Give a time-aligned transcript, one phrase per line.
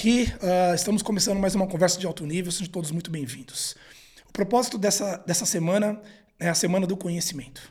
[0.00, 0.32] aqui.
[0.42, 2.50] Uh, estamos começando mais uma conversa de alto nível.
[2.50, 3.76] Sejam todos muito bem-vindos.
[4.26, 6.00] O propósito dessa, dessa semana
[6.38, 7.70] é a semana do conhecimento.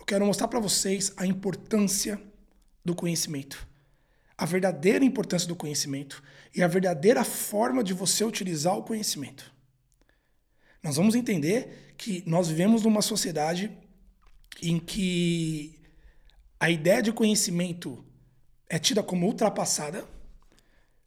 [0.00, 2.18] Eu quero mostrar para vocês a importância
[2.82, 3.68] do conhecimento,
[4.38, 6.22] a verdadeira importância do conhecimento
[6.54, 9.52] e a verdadeira forma de você utilizar o conhecimento.
[10.82, 13.70] Nós vamos entender que nós vivemos numa sociedade
[14.62, 15.78] em que
[16.58, 18.02] a ideia de conhecimento
[18.66, 20.13] é tida como ultrapassada,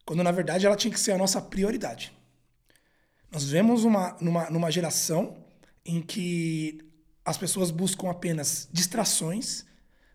[0.07, 2.13] quando na verdade ela tinha que ser a nossa prioridade.
[3.29, 5.35] Nós vivemos uma, numa, numa geração
[5.85, 6.79] em que
[7.25, 9.65] as pessoas buscam apenas distrações,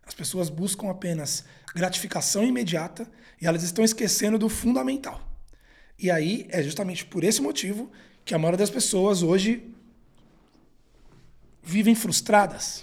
[0.02, 1.45] as pessoas buscam apenas
[1.75, 3.07] gratificação imediata
[3.39, 5.21] e elas estão esquecendo do fundamental.
[5.99, 7.93] E aí é justamente por esse motivo
[8.24, 9.74] que a maioria das pessoas hoje
[11.63, 12.83] vivem frustradas.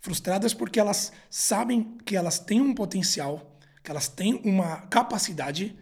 [0.00, 3.47] Frustradas porque elas sabem que elas têm um potencial,
[3.88, 5.74] que elas têm uma capacidade,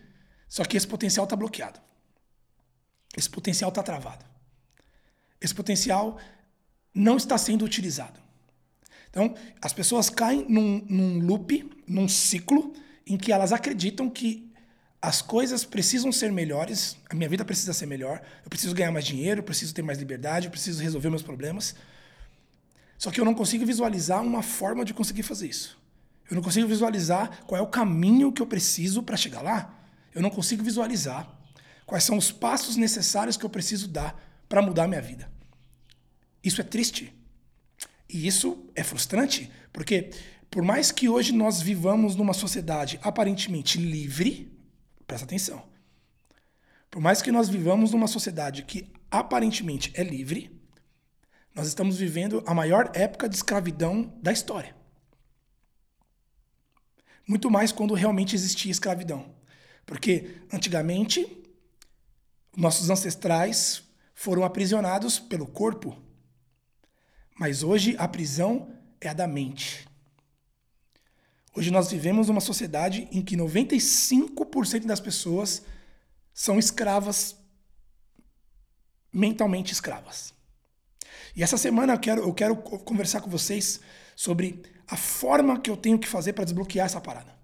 [0.48, 1.80] só que esse potencial está bloqueado.
[3.16, 4.24] Esse potencial está travado.
[5.40, 6.16] Esse potencial
[6.94, 8.20] não está sendo utilizado.
[9.10, 12.72] Então, as pessoas caem num, num loop, num ciclo,
[13.04, 14.54] em que elas acreditam que
[15.02, 19.04] as coisas precisam ser melhores, a minha vida precisa ser melhor, eu preciso ganhar mais
[19.04, 21.74] dinheiro, eu preciso ter mais liberdade, eu preciso resolver meus problemas.
[22.98, 25.76] Só que eu não consigo visualizar uma forma de conseguir fazer isso.
[26.30, 29.74] Eu não consigo visualizar qual é o caminho que eu preciso para chegar lá.
[30.14, 31.36] Eu não consigo visualizar
[31.86, 35.30] Quais são os passos necessários que eu preciso dar para mudar a minha vida?
[36.42, 37.14] Isso é triste.
[38.08, 40.10] E isso é frustrante, porque
[40.50, 44.52] por mais que hoje nós vivamos numa sociedade aparentemente livre,
[45.06, 45.62] presta atenção.
[46.90, 50.50] Por mais que nós vivamos numa sociedade que aparentemente é livre,
[51.54, 54.74] nós estamos vivendo a maior época de escravidão da história.
[57.26, 59.34] Muito mais quando realmente existia escravidão.
[59.84, 61.44] Porque antigamente
[62.56, 63.82] nossos ancestrais
[64.14, 65.96] foram aprisionados pelo corpo,
[67.38, 69.86] mas hoje a prisão é a da mente.
[71.54, 75.62] Hoje nós vivemos uma sociedade em que 95% das pessoas
[76.32, 77.36] são escravas,
[79.12, 80.34] mentalmente escravas.
[81.34, 83.80] E essa semana eu quero, eu quero conversar com vocês
[84.14, 87.34] sobre a forma que eu tenho que fazer para desbloquear essa parada.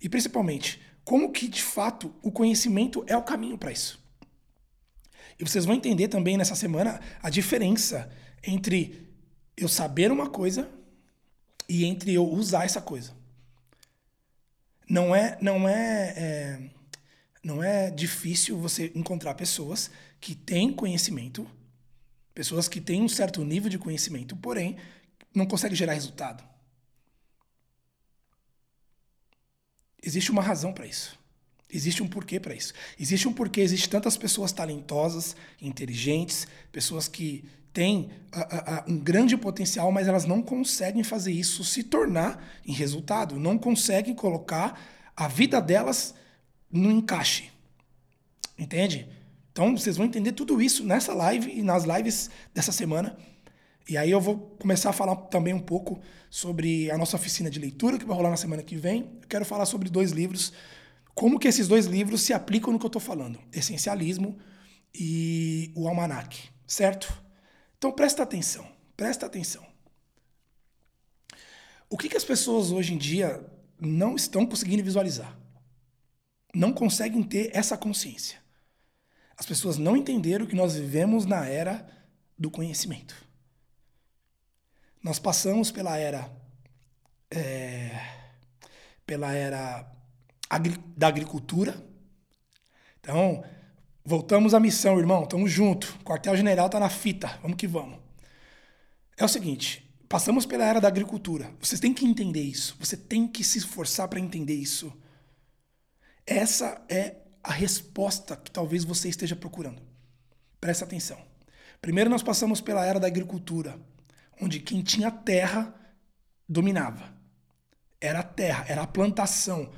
[0.00, 4.00] E principalmente, como que de fato o conhecimento é o caminho para isso.
[5.38, 8.10] E vocês vão entender também nessa semana a diferença
[8.42, 9.08] entre
[9.56, 10.68] eu saber uma coisa
[11.68, 13.12] e entre eu usar essa coisa.
[14.88, 16.70] Não é, não é, é
[17.42, 19.90] não é difícil você encontrar pessoas
[20.20, 21.46] que têm conhecimento,
[22.34, 24.76] pessoas que têm um certo nível de conhecimento, porém
[25.34, 26.44] não conseguem gerar resultado.
[30.02, 31.18] Existe uma razão para isso.
[31.72, 32.72] Existe um porquê para isso.
[32.98, 38.10] Existe um porquê, existe tantas pessoas talentosas, inteligentes, pessoas que têm
[38.88, 44.14] um grande potencial, mas elas não conseguem fazer isso se tornar em resultado, não conseguem
[44.14, 44.80] colocar
[45.16, 46.14] a vida delas
[46.70, 47.50] no encaixe.
[48.58, 49.08] Entende?
[49.52, 53.16] Então vocês vão entender tudo isso nessa live e nas lives dessa semana.
[53.90, 57.58] E aí eu vou começar a falar também um pouco sobre a nossa oficina de
[57.58, 59.18] leitura que vai rolar na semana que vem.
[59.20, 60.52] Eu quero falar sobre dois livros
[61.12, 63.38] como que esses dois livros se aplicam no que eu estou falando?
[63.52, 64.38] Essencialismo
[64.94, 67.12] e o Almanac, certo?
[67.76, 69.66] Então presta atenção, presta atenção.
[71.90, 73.44] O que, que as pessoas hoje em dia
[73.78, 75.36] não estão conseguindo visualizar?
[76.54, 78.38] Não conseguem ter essa consciência.
[79.36, 81.86] As pessoas não entenderam que nós vivemos na era
[82.38, 83.29] do conhecimento.
[85.02, 86.30] Nós passamos pela era.
[87.30, 87.90] É,
[89.06, 89.90] pela era
[90.96, 91.74] da agricultura.
[93.00, 93.42] Então,
[94.04, 95.26] voltamos à missão, irmão.
[95.26, 95.96] Tamo junto.
[96.00, 97.38] O quartel-general tá na fita.
[97.42, 97.98] Vamos que vamos.
[99.16, 101.52] É o seguinte, passamos pela era da agricultura.
[101.60, 102.76] Vocês têm que entender isso.
[102.80, 104.92] Você tem que se esforçar para entender isso.
[106.26, 109.82] Essa é a resposta que talvez você esteja procurando.
[110.60, 111.18] Presta atenção.
[111.80, 113.78] Primeiro nós passamos pela era da agricultura,
[114.40, 115.74] onde quem tinha terra
[116.48, 117.14] dominava.
[118.00, 119.70] Era a terra, era a plantação,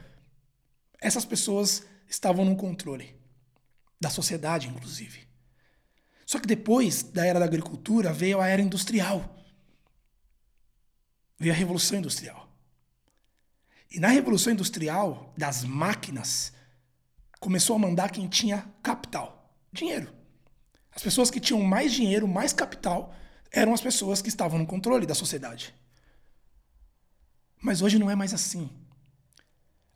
[1.03, 3.21] essas pessoas estavam no controle
[4.01, 5.27] da sociedade, inclusive.
[6.25, 9.37] Só que depois da era da agricultura veio a era industrial.
[11.39, 12.49] Veio a revolução industrial.
[13.91, 16.53] E na revolução industrial, das máquinas,
[17.41, 20.15] começou a mandar quem tinha capital, dinheiro.
[20.95, 23.15] As pessoas que tinham mais dinheiro, mais capital,
[23.53, 25.75] eram as pessoas que estavam no controle da sociedade.
[27.61, 28.71] Mas hoje não é mais assim.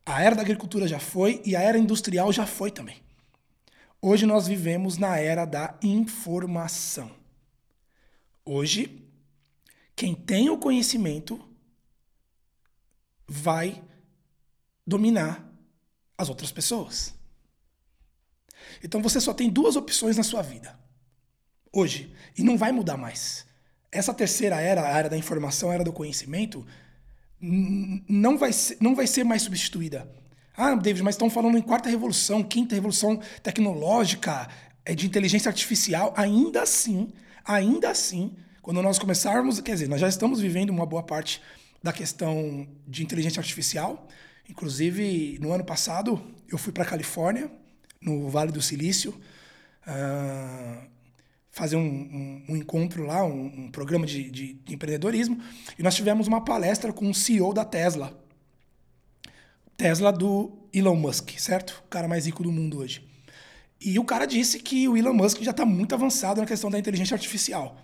[0.04, 3.02] A era da agricultura já foi e a era industrial já foi também.
[4.00, 7.10] Hoje nós vivemos na era da informação.
[8.44, 9.04] Hoje,
[9.96, 11.42] quem tem o conhecimento
[13.26, 13.82] vai
[14.86, 15.44] dominar
[16.16, 17.14] as outras pessoas.
[18.84, 20.78] Então você só tem duas opções na sua vida.
[21.72, 22.14] Hoje.
[22.36, 23.45] E não vai mudar mais.
[23.90, 26.66] Essa terceira era, a era da informação, a era do conhecimento,
[27.40, 30.08] não vai ser, não vai ser mais substituída.
[30.56, 34.48] Ah, David, mas estão falando em quarta revolução, quinta revolução tecnológica,
[34.84, 36.14] é de inteligência artificial.
[36.16, 37.12] Ainda assim,
[37.44, 41.42] ainda assim, quando nós começarmos, quer dizer, nós já estamos vivendo uma boa parte
[41.82, 44.08] da questão de inteligência artificial.
[44.48, 47.50] Inclusive, no ano passado, eu fui para a Califórnia,
[48.00, 49.14] no Vale do Silício,
[49.86, 50.86] uh,
[51.56, 55.40] fazer um, um, um, encontro lá, um, um programa de, de, de, empreendedorismo,
[55.78, 58.12] e nós tivemos uma palestra com o CEO da Tesla.
[59.74, 61.82] Tesla do Elon Musk, certo?
[61.86, 63.08] O cara mais rico do mundo hoje.
[63.80, 66.78] E o cara disse que o Elon Musk já está muito avançado na questão da
[66.78, 67.78] inteligência artificial.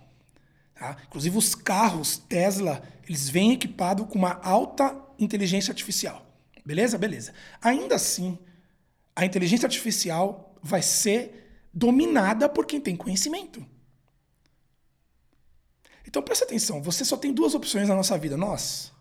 [0.75, 0.95] Tá?
[1.07, 6.23] Inclusive os carros Tesla, eles vêm equipados com uma alta inteligência artificial.
[6.63, 6.95] Beleza?
[6.95, 7.33] Beleza.
[7.59, 8.37] Ainda assim,
[9.15, 11.42] a inteligência artificial vai ser
[11.73, 13.65] dominada por quem tem conhecimento.
[16.07, 18.91] Então presta atenção, você só tem duas opções na nossa vida, nós.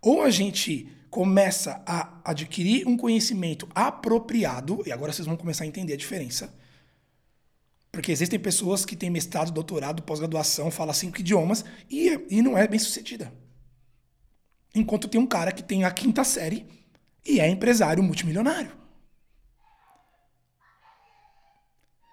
[0.00, 5.66] Ou a gente começa a adquirir um conhecimento apropriado, e agora vocês vão começar a
[5.66, 6.52] entender a diferença.
[7.90, 12.66] Porque existem pessoas que têm mestrado, doutorado, pós-graduação, falam cinco idiomas e, e não é
[12.66, 13.32] bem sucedida.
[14.74, 16.66] Enquanto tem um cara que tem a quinta série
[17.24, 18.81] e é empresário multimilionário.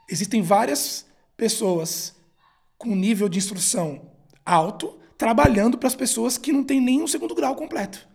[0.09, 1.05] Existem várias
[1.37, 2.15] pessoas
[2.77, 4.11] com nível de instrução
[4.45, 8.07] alto trabalhando para as pessoas que não têm nem um segundo grau completo.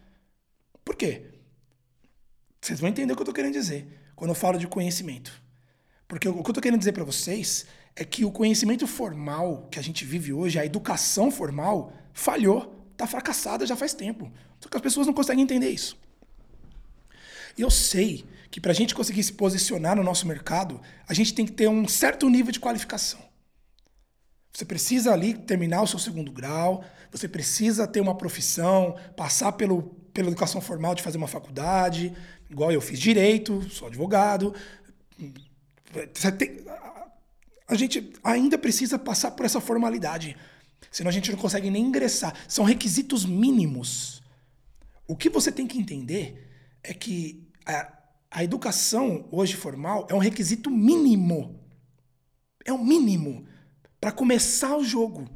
[0.85, 1.26] Por quê?
[2.61, 3.87] Vocês vão entender o que eu estou querendo dizer
[4.17, 5.43] quando eu falo de conhecimento.
[6.08, 9.79] Porque o que eu estou querendo dizer para vocês é que o conhecimento formal que
[9.79, 14.32] a gente vive hoje, a educação formal, falhou, está fracassada já faz tempo.
[14.61, 15.96] Só que as pessoas não conseguem entender isso.
[17.56, 21.34] E eu sei que para a gente conseguir se posicionar no nosso mercado, a gente
[21.34, 23.18] tem que ter um certo nível de qualificação.
[24.52, 29.82] Você precisa ali terminar o seu segundo grau, você precisa ter uma profissão, passar pelo,
[30.14, 32.14] pela educação formal de fazer uma faculdade,
[32.48, 34.54] igual eu fiz direito, sou advogado.
[37.66, 40.36] A gente ainda precisa passar por essa formalidade,
[40.92, 42.32] senão a gente não consegue nem ingressar.
[42.46, 44.22] São requisitos mínimos.
[45.08, 46.48] O que você tem que entender
[46.84, 48.03] é que a
[48.42, 51.60] educação hoje formal é um requisito mínimo.
[52.64, 53.46] É o mínimo
[54.00, 55.28] para começar o jogo.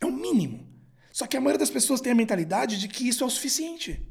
[0.00, 0.66] É o mínimo.
[1.12, 4.04] Só que a maioria das pessoas tem a mentalidade de que isso é o suficiente.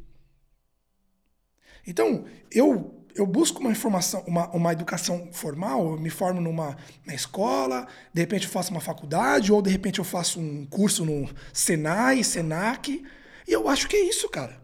[1.86, 7.14] Então, eu eu busco uma informação, uma, uma educação formal, eu me formo numa na
[7.14, 11.30] escola, de repente eu faço uma faculdade, ou de repente eu faço um curso no
[11.54, 13.04] Senai, Senac,
[13.48, 14.61] e eu acho que é isso, cara.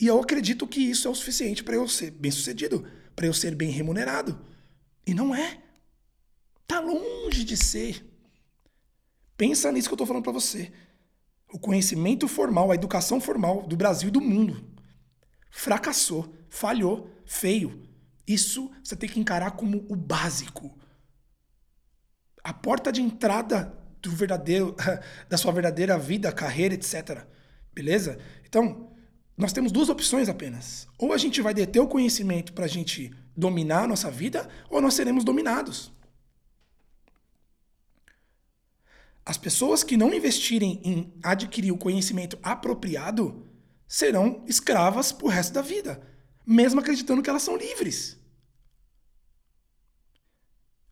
[0.00, 3.32] E eu acredito que isso é o suficiente para eu ser bem sucedido, para eu
[3.32, 4.38] ser bem remunerado.
[5.06, 5.58] E não é.
[6.66, 8.04] Tá longe de ser.
[9.36, 10.72] Pensa nisso que eu estou falando para você.
[11.52, 14.76] O conhecimento formal, a educação formal do Brasil e do mundo
[15.56, 17.88] fracassou, falhou, feio.
[18.26, 20.78] Isso você tem que encarar como o básico.
[22.44, 23.72] A porta de entrada
[24.02, 24.76] do verdadeiro
[25.30, 27.26] da sua verdadeira vida, carreira, etc.
[27.72, 28.18] Beleza?
[28.44, 28.85] Então,
[29.36, 30.88] nós temos duas opções apenas.
[30.98, 34.80] Ou a gente vai deter o conhecimento para a gente dominar a nossa vida, ou
[34.80, 35.92] nós seremos dominados.
[39.24, 43.46] As pessoas que não investirem em adquirir o conhecimento apropriado
[43.86, 46.00] serão escravas pro resto da vida,
[46.46, 48.16] mesmo acreditando que elas são livres.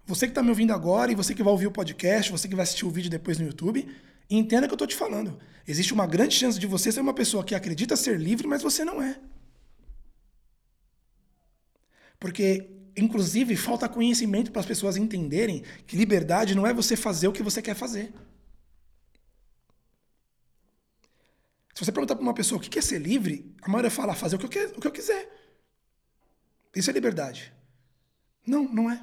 [0.04, 2.54] Você que está me ouvindo agora e você que vai ouvir o podcast, você que
[2.54, 3.88] vai assistir o vídeo depois no YouTube,
[4.28, 5.38] entenda o que eu estou te falando.
[5.66, 8.84] Existe uma grande chance de você ser uma pessoa que acredita ser livre, mas você
[8.84, 9.18] não é.
[12.18, 17.32] Porque, inclusive, falta conhecimento para as pessoas entenderem que liberdade não é você fazer o
[17.32, 18.12] que você quer fazer.
[21.74, 24.36] Se você perguntar para uma pessoa o que é ser livre, a maioria fala fazer
[24.36, 25.28] o que eu, o que eu quiser.
[26.74, 27.52] Isso é liberdade.
[28.46, 29.02] Não, não é.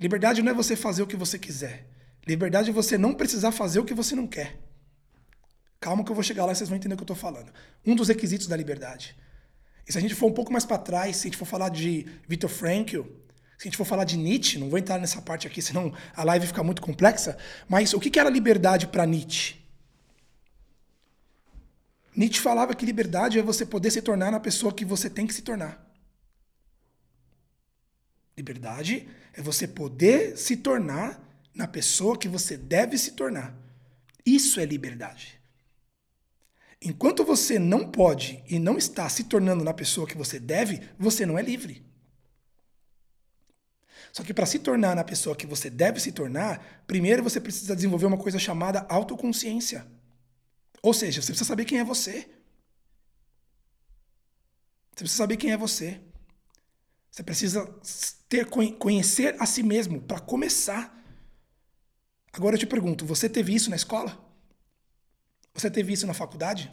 [0.00, 1.86] Liberdade não é você fazer o que você quiser.
[2.28, 4.58] Liberdade é você não precisar fazer o que você não quer.
[5.80, 7.50] Calma que eu vou chegar lá e vocês vão entender o que eu estou falando.
[7.86, 9.16] Um dos requisitos da liberdade.
[9.88, 11.70] E se a gente for um pouco mais para trás, se a gente for falar
[11.70, 13.00] de Viktor Frankl,
[13.56, 16.22] se a gente for falar de Nietzsche, não vou entrar nessa parte aqui, senão a
[16.22, 19.56] live fica muito complexa, mas o que era liberdade para Nietzsche?
[22.14, 25.32] Nietzsche falava que liberdade é você poder se tornar na pessoa que você tem que
[25.32, 25.82] se tornar.
[28.36, 33.54] Liberdade é você poder se tornar na pessoa que você deve se tornar.
[34.24, 35.40] Isso é liberdade.
[36.80, 41.26] Enquanto você não pode e não está se tornando na pessoa que você deve, você
[41.26, 41.84] não é livre.
[44.12, 47.74] Só que para se tornar na pessoa que você deve se tornar, primeiro você precisa
[47.74, 49.86] desenvolver uma coisa chamada autoconsciência.
[50.82, 52.28] Ou seja, você precisa saber quem é você.
[54.90, 56.00] Você precisa saber quem é você.
[57.10, 57.66] Você precisa
[58.28, 60.97] ter conhecer a si mesmo para começar.
[62.32, 64.18] Agora eu te pergunto, você teve isso na escola?
[65.54, 66.72] Você teve isso na faculdade?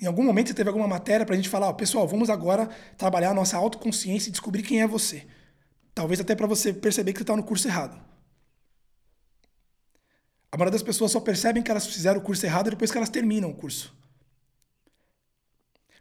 [0.00, 2.66] Em algum momento você teve alguma matéria para a gente falar, oh, pessoal, vamos agora
[2.96, 5.26] trabalhar a nossa autoconsciência e descobrir quem é você.
[5.94, 8.00] Talvez até para você perceber que você está no curso errado.
[10.50, 13.08] A maioria das pessoas só percebem que elas fizeram o curso errado depois que elas
[13.08, 13.96] terminam o curso.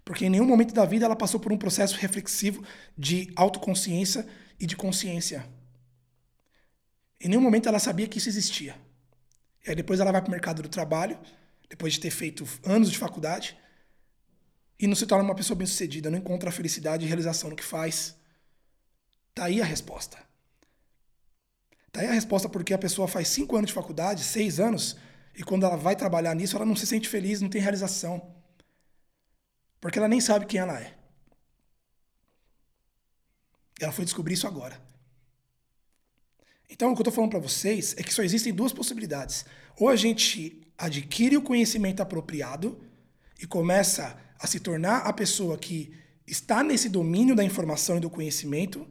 [0.04, 2.64] Porque em nenhum momento da vida ela passou por um processo reflexivo
[2.98, 4.28] de autoconsciência
[4.60, 5.48] e de consciência.
[7.24, 8.76] Em nenhum momento ela sabia que isso existia.
[9.66, 11.20] E aí depois ela vai para o mercado do trabalho,
[11.70, 13.56] depois de ter feito anos de faculdade,
[14.80, 17.64] e não se torna uma pessoa bem-sucedida, não encontra a felicidade e realização no que
[17.64, 18.16] faz.
[19.36, 20.18] Tá aí a resposta.
[21.92, 24.98] Tá aí a resposta porque a pessoa faz cinco anos de faculdade, seis anos,
[25.36, 28.36] e quando ela vai trabalhar nisso, ela não se sente feliz, não tem realização.
[29.80, 30.98] Porque ela nem sabe quem ela é.
[33.80, 34.91] Ela foi descobrir isso agora.
[36.72, 39.46] Então, o que eu estou falando para vocês é que só existem duas possibilidades.
[39.78, 42.80] Ou a gente adquire o conhecimento apropriado
[43.40, 45.94] e começa a se tornar a pessoa que
[46.26, 48.88] está nesse domínio da informação e do conhecimento,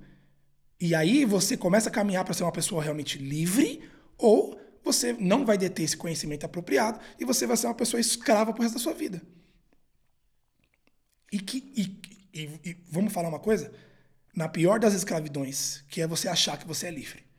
[0.78, 3.82] e aí você começa a caminhar para ser uma pessoa realmente livre,
[4.18, 8.52] ou você não vai deter esse conhecimento apropriado e você vai ser uma pessoa escrava
[8.52, 9.22] pro resto da sua vida.
[11.32, 13.72] E que e, e, e vamos falar uma coisa?
[14.34, 17.29] Na pior das escravidões, que é você achar que você é livre.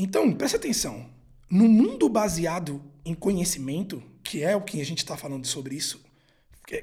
[0.00, 1.12] Então, preste atenção.
[1.50, 6.04] No mundo baseado em conhecimento, que é o que a gente está falando sobre isso,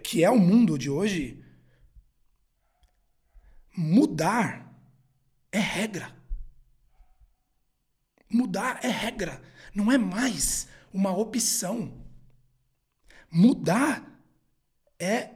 [0.04, 1.42] que é o mundo de hoje,
[3.78, 4.70] mudar
[5.50, 6.14] é regra.
[8.30, 9.42] Mudar é regra,
[9.74, 12.06] não é mais uma opção.
[13.32, 14.04] Mudar
[15.00, 15.30] é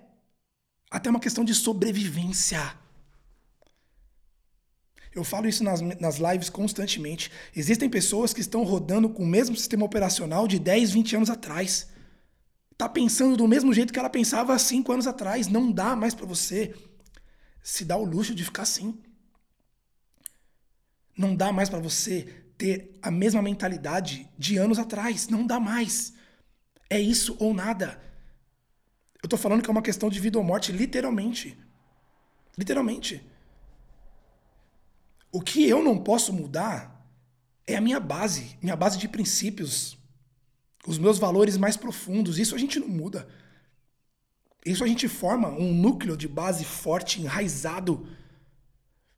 [0.91, 2.77] até uma questão de sobrevivência.
[5.19, 7.31] Eu falo isso nas, nas lives constantemente.
[7.55, 11.89] Existem pessoas que estão rodando com o mesmo sistema operacional de 10, 20 anos atrás.
[12.77, 15.47] Tá pensando do mesmo jeito que ela pensava há 5 anos atrás.
[15.47, 16.73] Não dá mais para você
[17.61, 18.97] se dar o luxo de ficar assim.
[21.17, 22.25] Não dá mais para você
[22.57, 25.27] ter a mesma mentalidade de anos atrás.
[25.27, 26.13] Não dá mais.
[26.89, 28.01] É isso ou nada.
[29.21, 31.57] Eu tô falando que é uma questão de vida ou morte, literalmente.
[32.57, 33.28] Literalmente.
[35.31, 37.05] O que eu não posso mudar
[37.67, 39.97] é a minha base, minha base de princípios,
[40.87, 42.39] os meus valores mais profundos.
[42.39, 43.27] Isso a gente não muda.
[44.65, 48.07] Isso a gente forma um núcleo de base forte, enraizado.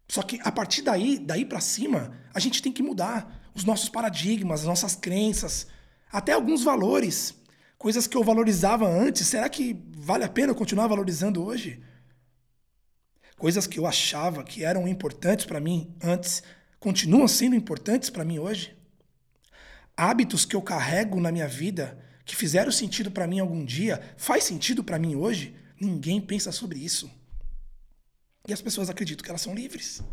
[0.07, 3.89] Só que a partir daí, daí para cima, a gente tem que mudar os nossos
[3.89, 5.67] paradigmas, as nossas crenças,
[6.11, 7.33] até alguns valores,
[7.77, 9.27] coisas que eu valorizava antes.
[9.27, 11.81] Será que vale a pena continuar valorizando hoje?
[13.41, 16.43] Coisas que eu achava que eram importantes para mim antes
[16.79, 18.77] continuam sendo importantes para mim hoje?
[19.97, 24.43] Hábitos que eu carrego na minha vida que fizeram sentido para mim algum dia, faz
[24.43, 25.55] sentido para mim hoje?
[25.79, 27.09] Ninguém pensa sobre isso.
[28.47, 30.03] E as pessoas acreditam que elas são livres.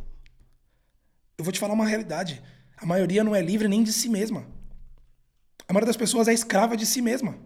[1.36, 2.42] Eu vou te falar uma realidade.
[2.78, 4.46] A maioria não é livre nem de si mesma.
[5.68, 7.38] A maioria das pessoas é escrava de si mesma.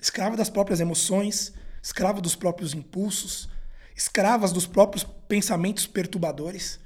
[0.00, 1.52] Escrava das próprias emoções,
[1.82, 3.52] escrava dos próprios impulsos,
[3.94, 6.80] escravas dos próprios pensamentos perturbadores.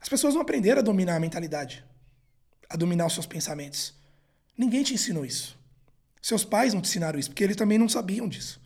[0.00, 1.84] As pessoas não aprenderam a dominar a mentalidade,
[2.68, 3.94] a dominar os seus pensamentos.
[4.56, 5.58] Ninguém te ensinou isso.
[6.20, 8.60] Seus pais não te ensinaram isso, porque eles também não sabiam disso.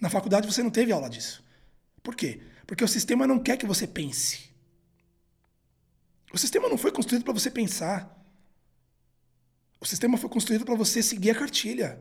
[0.00, 1.44] Na faculdade você não teve aula disso.
[2.02, 2.42] Por quê?
[2.66, 4.50] Porque o sistema não quer que você pense.
[6.32, 8.18] O sistema não foi construído para você pensar.
[9.78, 12.00] O sistema foi construído para você seguir a cartilha.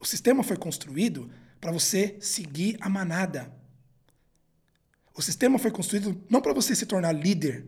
[0.00, 1.30] O sistema foi construído
[1.64, 3.50] para você seguir a manada.
[5.14, 7.66] O sistema foi construído não para você se tornar líder.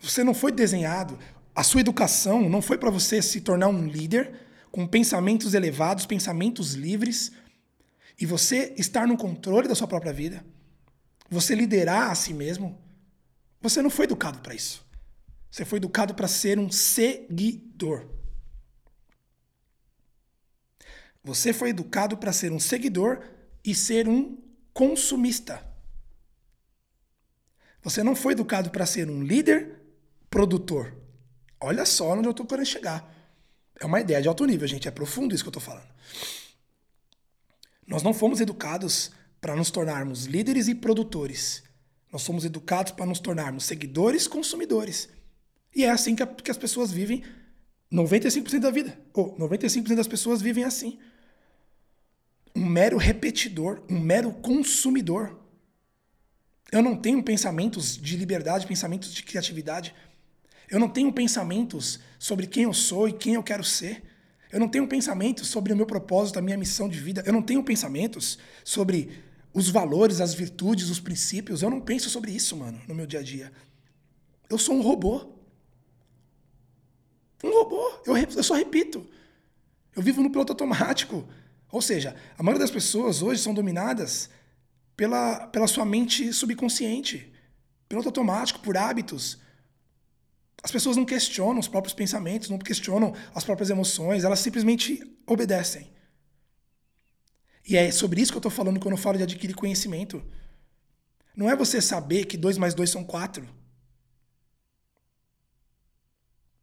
[0.00, 1.18] Você não foi desenhado,
[1.54, 6.72] a sua educação não foi para você se tornar um líder com pensamentos elevados, pensamentos
[6.72, 7.32] livres,
[8.18, 10.42] e você estar no controle da sua própria vida.
[11.28, 12.80] Você liderar a si mesmo.
[13.60, 14.86] Você não foi educado para isso.
[15.50, 18.15] Você foi educado para ser um seguidor.
[21.26, 23.20] Você foi educado para ser um seguidor
[23.64, 24.38] e ser um
[24.72, 25.60] consumista.
[27.82, 29.74] Você não foi educado para ser um líder
[30.30, 30.96] produtor.
[31.60, 33.12] Olha só onde eu estou querendo chegar.
[33.80, 34.86] É uma ideia de alto nível, gente.
[34.86, 35.88] É profundo isso que eu estou falando.
[37.84, 41.64] Nós não fomos educados para nos tornarmos líderes e produtores.
[42.12, 45.08] Nós somos educados para nos tornarmos seguidores, consumidores.
[45.74, 47.24] E é assim que, a, que as pessoas vivem
[47.92, 48.96] 95% da vida.
[49.12, 51.00] Ou 95% das pessoas vivem assim
[52.56, 55.38] um mero repetidor, um mero consumidor.
[56.72, 59.94] Eu não tenho pensamentos de liberdade, pensamentos de criatividade.
[60.68, 64.02] Eu não tenho pensamentos sobre quem eu sou e quem eu quero ser.
[64.50, 67.22] Eu não tenho pensamentos sobre o meu propósito, a minha missão de vida.
[67.26, 69.22] Eu não tenho pensamentos sobre
[69.52, 71.62] os valores, as virtudes, os princípios.
[71.62, 73.52] Eu não penso sobre isso, mano, no meu dia a dia.
[74.48, 75.34] Eu sou um robô.
[77.44, 78.00] Um robô.
[78.06, 79.06] Eu, eu só repito.
[79.94, 81.28] Eu vivo no piloto automático.
[81.70, 84.30] Ou seja, a maioria das pessoas hoje são dominadas
[84.96, 87.32] pela, pela sua mente subconsciente,
[87.88, 89.38] pelo automático, por hábitos.
[90.62, 95.90] As pessoas não questionam os próprios pensamentos, não questionam as próprias emoções, elas simplesmente obedecem.
[97.68, 100.24] E é sobre isso que eu estou falando quando eu falo de adquirir conhecimento.
[101.36, 103.46] Não é você saber que 2 mais 2 são 4.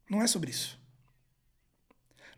[0.10, 0.80] Não é sobre isso.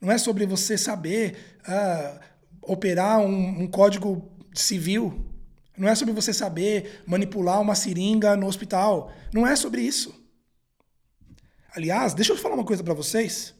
[0.01, 1.59] Não é sobre você saber.
[1.63, 2.19] Ah,
[2.65, 5.25] operar um, um código civil.
[5.77, 9.11] Não é sobre você saber manipular uma seringa no hospital.
[9.33, 10.13] Não é sobre isso.
[11.75, 13.53] Aliás, deixa eu falar uma coisa para vocês.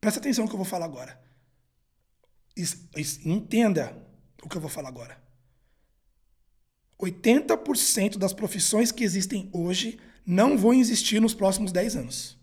[0.00, 1.20] Presta atenção no que eu vou falar agora.
[3.24, 3.96] Entenda
[4.42, 5.20] o que eu vou falar agora.
[7.00, 12.35] 80% das profissões que existem hoje não vão existir nos próximos 10 anos.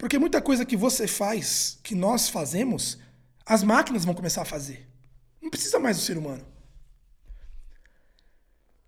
[0.00, 2.98] Porque muita coisa que você faz, que nós fazemos,
[3.44, 4.88] as máquinas vão começar a fazer.
[5.42, 6.42] Não precisa mais do ser humano.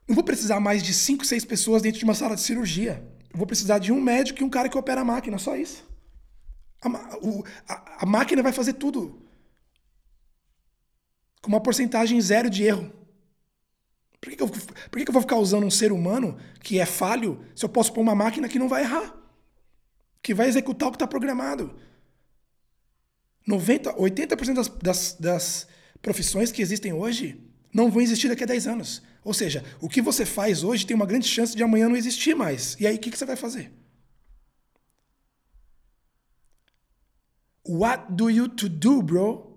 [0.09, 3.07] Não vou precisar mais de 5, 6 pessoas dentro de uma sala de cirurgia.
[3.31, 5.87] Eu vou precisar de um médico e um cara que opera a máquina, só isso.
[6.81, 9.23] A, o, a, a máquina vai fazer tudo.
[11.43, 12.91] Com uma porcentagem zero de erro.
[14.19, 16.79] Por que, que, eu, por que, que eu vou ficar usando um ser humano que
[16.79, 19.22] é falho se eu posso pôr uma máquina que não vai errar?
[20.23, 21.77] Que vai executar o que está programado.
[23.47, 25.69] 90, 80% das, das, das
[26.01, 27.41] profissões que existem hoje
[27.75, 29.03] não vão existir daqui a 10 anos.
[29.25, 32.35] Ou seja, o que você faz hoje tem uma grande chance de amanhã não existir
[32.35, 32.77] mais.
[32.79, 33.73] E aí, o que, que você vai fazer?
[37.67, 39.53] What do you to do, bro?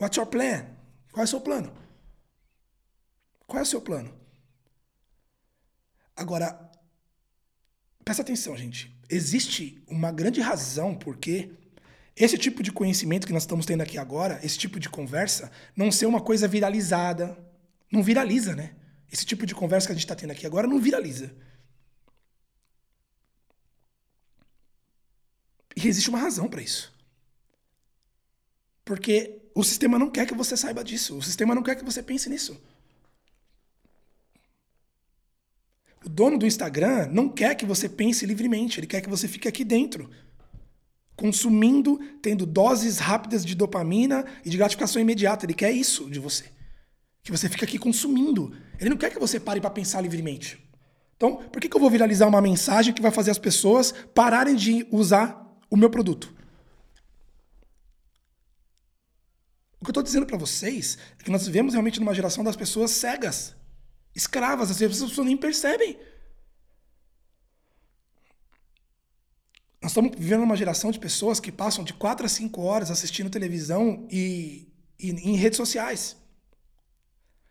[0.00, 0.66] What's your plan?
[1.12, 1.72] Qual é o seu plano?
[3.46, 4.23] Qual é o seu plano?
[6.16, 6.70] Agora,
[8.04, 8.94] presta atenção, gente.
[9.08, 11.50] Existe uma grande razão porque
[12.16, 15.90] esse tipo de conhecimento que nós estamos tendo aqui agora, esse tipo de conversa, não
[15.90, 17.36] ser uma coisa viralizada.
[17.90, 18.74] Não viraliza, né?
[19.10, 21.34] Esse tipo de conversa que a gente está tendo aqui agora não viraliza.
[25.76, 26.92] E existe uma razão para isso.
[28.84, 31.16] Porque o sistema não quer que você saiba disso.
[31.16, 32.60] O sistema não quer que você pense nisso.
[36.04, 39.48] O dono do Instagram não quer que você pense livremente, ele quer que você fique
[39.48, 40.10] aqui dentro,
[41.16, 45.46] consumindo, tendo doses rápidas de dopamina e de gratificação imediata.
[45.46, 46.44] Ele quer isso de você.
[47.22, 48.54] Que você fique aqui consumindo.
[48.78, 50.62] Ele não quer que você pare para pensar livremente.
[51.16, 54.54] Então, por que, que eu vou viralizar uma mensagem que vai fazer as pessoas pararem
[54.54, 56.34] de usar o meu produto?
[59.80, 62.56] O que eu estou dizendo para vocês é que nós vivemos realmente numa geração das
[62.56, 63.54] pessoas cegas
[64.14, 65.98] escravas, as pessoas nem percebem.
[69.82, 73.28] Nós estamos vivendo uma geração de pessoas que passam de 4 a 5 horas assistindo
[73.28, 76.16] televisão e, e em redes sociais.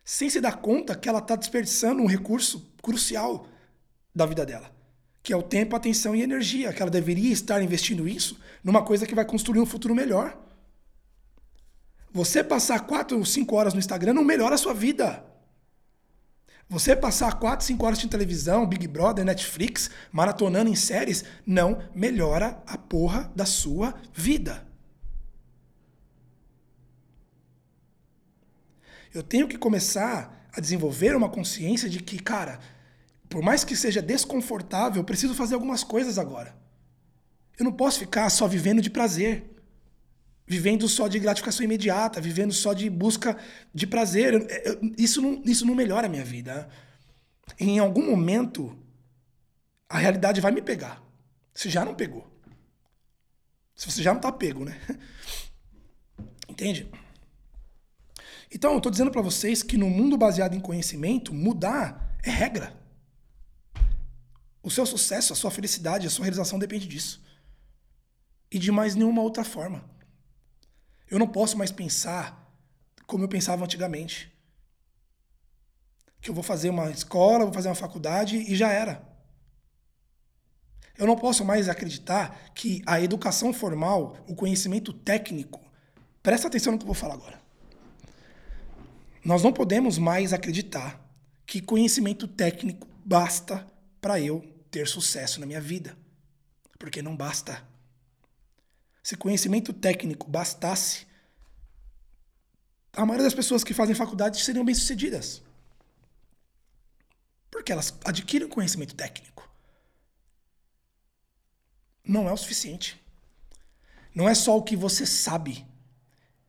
[0.04, 3.48] Sem se dar conta que ela está desperdiçando um recurso crucial
[4.16, 4.76] da vida dela,
[5.22, 9.06] que é o tempo, atenção e energia, que ela deveria estar investindo isso numa coisa
[9.06, 10.38] que vai construir um futuro melhor.
[12.12, 15.24] Você passar 4 ou 5 horas no Instagram não melhora a sua vida.
[16.70, 22.62] Você passar 4, 5 horas de televisão, Big Brother, Netflix, maratonando em séries, não melhora
[22.66, 24.66] a porra da sua vida.
[29.14, 32.60] Eu tenho que começar a desenvolver uma consciência de que, cara,
[33.30, 36.56] por mais que seja desconfortável, eu preciso fazer algumas coisas agora.
[37.58, 39.53] Eu não posso ficar só vivendo de prazer.
[40.54, 43.36] Vivendo só de gratificação imediata, vivendo só de busca
[43.74, 44.32] de prazer.
[44.98, 46.70] Isso não, isso não melhora a minha vida.
[47.60, 48.78] Em algum momento,
[49.90, 51.02] a realidade vai me pegar.
[51.56, 52.32] Você já não pegou.
[53.76, 54.80] Se você já não tá pego, né?
[56.48, 56.88] Entende?
[58.52, 62.80] Então, eu tô dizendo para vocês que no mundo baseado em conhecimento, mudar é regra.
[64.62, 67.24] O seu sucesso, a sua felicidade, a sua realização depende disso.
[68.52, 69.93] E de mais nenhuma outra forma.
[71.10, 72.52] Eu não posso mais pensar
[73.06, 74.32] como eu pensava antigamente.
[76.22, 79.04] Que eu vou fazer uma escola, vou fazer uma faculdade e já era.
[80.98, 85.60] Eu não posso mais acreditar que a educação formal, o conhecimento técnico,
[86.22, 87.42] presta atenção no que eu vou falar agora.
[89.26, 91.00] Nós não podemos mais acreditar
[91.46, 93.66] que conhecimento técnico basta
[94.00, 95.98] para eu ter sucesso na minha vida.
[96.78, 97.64] Porque não basta.
[99.04, 101.06] Se conhecimento técnico bastasse,
[102.94, 105.44] a maioria das pessoas que fazem faculdade seriam bem-sucedidas.
[107.52, 109.50] Porque elas adquirem conhecimento técnico.
[112.04, 113.02] Não é o suficiente.
[114.16, 115.66] Não é só o que você sabe,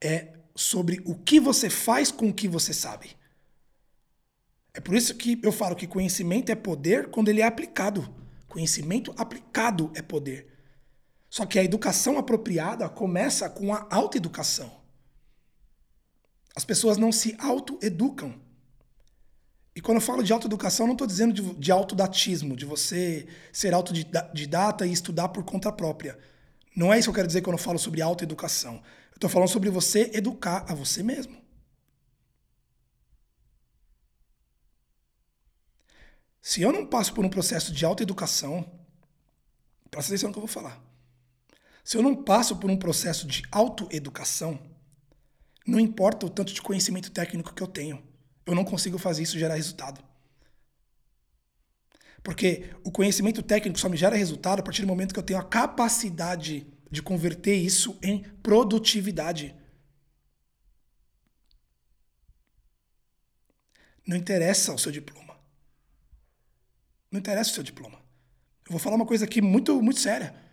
[0.01, 3.17] é sobre o que você faz com o que você sabe.
[4.73, 8.15] É por isso que eu falo que conhecimento é poder quando ele é aplicado.
[8.47, 10.54] Conhecimento aplicado é poder.
[11.35, 14.71] Só que a educação apropriada começa com a autoeducação.
[16.55, 18.41] As pessoas não se autoeducam.
[19.75, 23.75] E quando eu falo de autoeducação, não estou dizendo de, de autodatismo, de você ser
[23.75, 26.17] autodidata e estudar por conta própria.
[26.77, 28.77] Não é isso que eu quero dizer quando eu falo sobre autoeducação.
[29.11, 31.37] Eu estou falando sobre você educar a você mesmo.
[36.41, 38.71] Se eu não passo por um processo de autoeducação,
[39.91, 40.94] presta atenção no que eu vou falar.
[41.85, 44.59] Se eu não passo por um processo de autoeducação,
[45.67, 48.03] não importa o tanto de conhecimento técnico que eu tenho,
[48.47, 50.03] eu não consigo fazer isso gerar resultado.
[52.23, 55.39] Porque o conhecimento técnico só me gera resultado a partir do momento que eu tenho
[55.39, 59.55] a capacidade de converter isso em produtividade.
[64.07, 65.39] Não interessa o seu diploma.
[67.11, 67.99] Não interessa o seu diploma.
[68.65, 70.44] Eu vou falar uma coisa aqui muito, muito séria.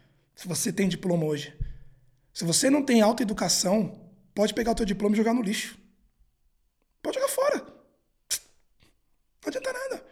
[0.41, 1.55] Se você tem diploma hoje.
[2.33, 5.77] Se você não tem autoeducação, pode pegar o teu diploma e jogar no lixo.
[6.99, 7.57] Pode jogar fora.
[7.59, 10.03] Não adianta nada.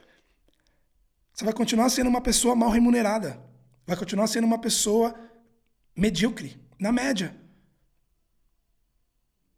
[1.33, 3.43] Você vai continuar sendo uma pessoa mal remunerada.
[3.87, 5.19] Vai continuar sendo uma pessoa
[5.95, 7.35] medíocre, na média.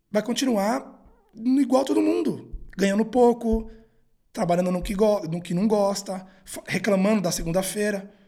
[0.09, 1.03] Vai continuar
[1.35, 3.69] igual todo mundo, ganhando pouco,
[4.31, 6.25] trabalhando no que, no que não gosta,
[6.65, 8.20] reclamando da segunda-feira.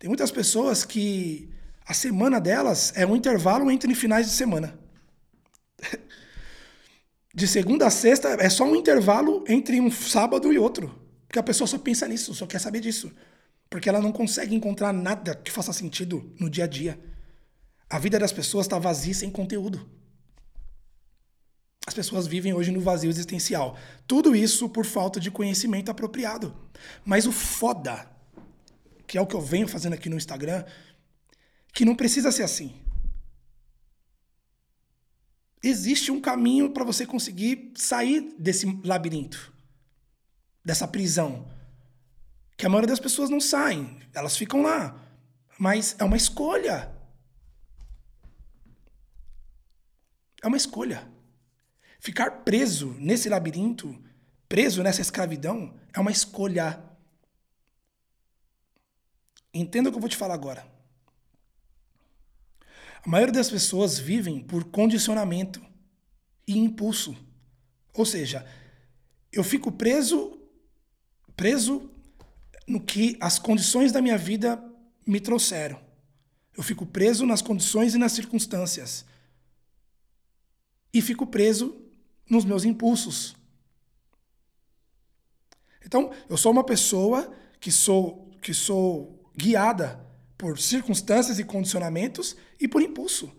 [0.00, 1.52] Tem muitas pessoas que
[1.86, 4.76] a semana delas é um intervalo entre finais de semana.
[7.32, 10.98] De segunda a sexta é só um intervalo entre um sábado e outro.
[11.28, 13.12] Porque a pessoa só pensa nisso, só quer saber disso.
[13.68, 16.98] Porque ela não consegue encontrar nada que faça sentido no dia a dia.
[17.88, 19.88] A vida das pessoas está vazia sem conteúdo.
[21.86, 23.76] As pessoas vivem hoje no vazio existencial.
[24.06, 26.56] Tudo isso por falta de conhecimento apropriado.
[27.04, 28.10] Mas o foda,
[29.10, 30.64] que é o que eu venho fazendo aqui no Instagram,
[31.74, 32.80] que não precisa ser assim.
[35.60, 39.52] Existe um caminho para você conseguir sair desse labirinto,
[40.64, 41.50] dessa prisão.
[42.56, 45.04] Que a maioria das pessoas não saem, elas ficam lá.
[45.58, 46.94] Mas é uma escolha.
[50.40, 51.10] É uma escolha.
[51.98, 54.00] Ficar preso nesse labirinto,
[54.48, 56.89] preso nessa escravidão, é uma escolha.
[59.52, 60.66] Entenda o que eu vou te falar agora.
[63.04, 65.64] A maioria das pessoas vivem por condicionamento
[66.46, 67.16] e impulso.
[67.94, 68.46] Ou seja,
[69.32, 70.36] eu fico preso
[71.36, 71.90] preso
[72.66, 74.62] no que as condições da minha vida
[75.06, 75.80] me trouxeram.
[76.54, 79.06] Eu fico preso nas condições e nas circunstâncias.
[80.92, 81.80] E fico preso
[82.28, 83.34] nos meus impulsos.
[85.82, 90.04] Então, eu sou uma pessoa que sou que sou guiada
[90.36, 93.30] por circunstâncias e condicionamentos e por impulso.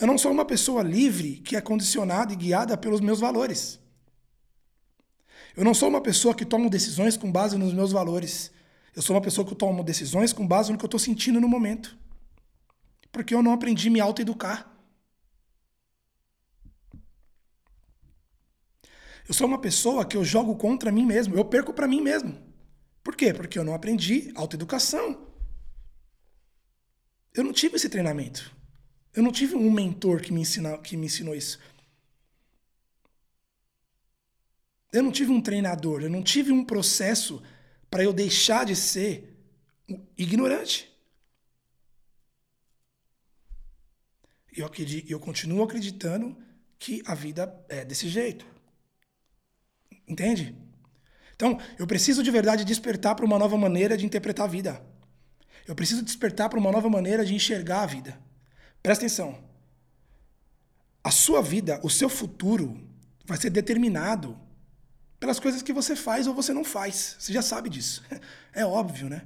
[0.00, 3.78] Eu não sou uma pessoa livre que é condicionada e guiada pelos meus valores.
[5.56, 8.50] Eu não sou uma pessoa que toma decisões com base nos meus valores.
[8.94, 11.48] Eu sou uma pessoa que toma decisões com base no que eu estou sentindo no
[11.48, 11.96] momento.
[13.10, 14.70] Porque eu não aprendi a me autoeducar.
[19.26, 22.45] Eu sou uma pessoa que eu jogo contra mim mesmo, eu perco para mim mesmo.
[23.16, 23.32] Por quê?
[23.32, 25.26] Porque eu não aprendi autoeducação.
[27.32, 28.54] Eu não tive esse treinamento.
[29.14, 31.58] Eu não tive um mentor que me, ensina, que me ensinou isso.
[34.92, 37.42] Eu não tive um treinador, eu não tive um processo
[37.88, 39.34] para eu deixar de ser
[40.18, 40.94] ignorante.
[44.54, 44.70] Eu,
[45.08, 46.36] eu continuo acreditando
[46.78, 48.46] que a vida é desse jeito.
[50.06, 50.65] Entende?
[51.36, 54.82] Então, eu preciso de verdade despertar para uma nova maneira de interpretar a vida.
[55.66, 58.18] Eu preciso despertar para uma nova maneira de enxergar a vida.
[58.82, 59.38] Presta atenção.
[61.04, 62.80] A sua vida, o seu futuro,
[63.26, 64.38] vai ser determinado
[65.20, 67.16] pelas coisas que você faz ou você não faz.
[67.18, 68.02] Você já sabe disso.
[68.58, 69.20] É óbvio, né?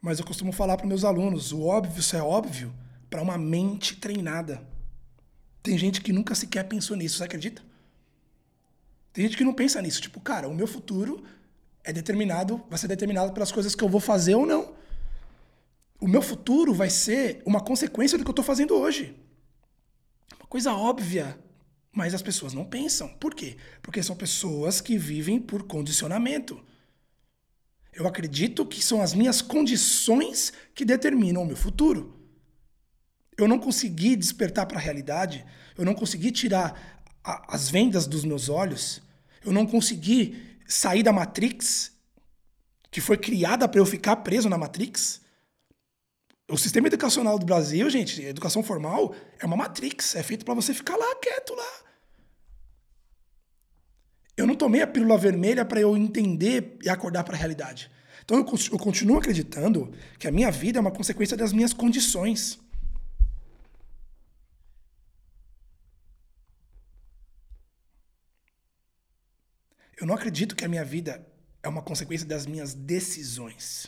[0.00, 2.74] Mas eu costumo falar para meus alunos: o óbvio isso é óbvio
[3.08, 4.66] para uma mente treinada.
[5.62, 7.62] Tem gente que nunca sequer pensou nisso, você acredita?
[9.12, 10.00] Tem gente que não pensa nisso.
[10.00, 11.22] Tipo, cara, o meu futuro
[11.84, 14.74] é determinado, vai ser determinado pelas coisas que eu vou fazer ou não.
[16.00, 19.14] O meu futuro vai ser uma consequência do que eu estou fazendo hoje.
[20.38, 21.38] Uma coisa óbvia,
[21.92, 23.08] mas as pessoas não pensam.
[23.08, 23.56] Por quê?
[23.80, 26.60] Porque são pessoas que vivem por condicionamento.
[27.92, 32.18] Eu acredito que são as minhas condições que determinam o meu futuro.
[33.36, 35.44] Eu não consegui despertar para a realidade,
[35.76, 36.91] eu não consegui tirar
[37.24, 39.02] a, as vendas dos meus olhos,
[39.44, 41.92] eu não consegui sair da Matrix,
[42.90, 45.20] que foi criada para eu ficar preso na Matrix.
[46.48, 50.74] O sistema educacional do Brasil, gente, educação formal, é uma Matrix, é feito para você
[50.74, 51.82] ficar lá quieto lá.
[54.36, 57.90] Eu não tomei a pílula vermelha para eu entender e acordar para a realidade.
[58.24, 62.58] Então eu, continuo acreditando que a minha vida é uma consequência das minhas condições.
[69.98, 71.26] Eu não acredito que a minha vida
[71.62, 73.86] é uma consequência das minhas decisões,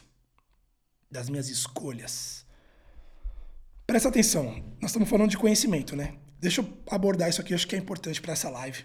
[1.11, 2.45] das minhas escolhas.
[3.87, 6.17] Presta atenção, nós estamos falando de conhecimento, né?
[6.39, 8.85] Deixa eu abordar isso aqui, acho que é importante para essa live.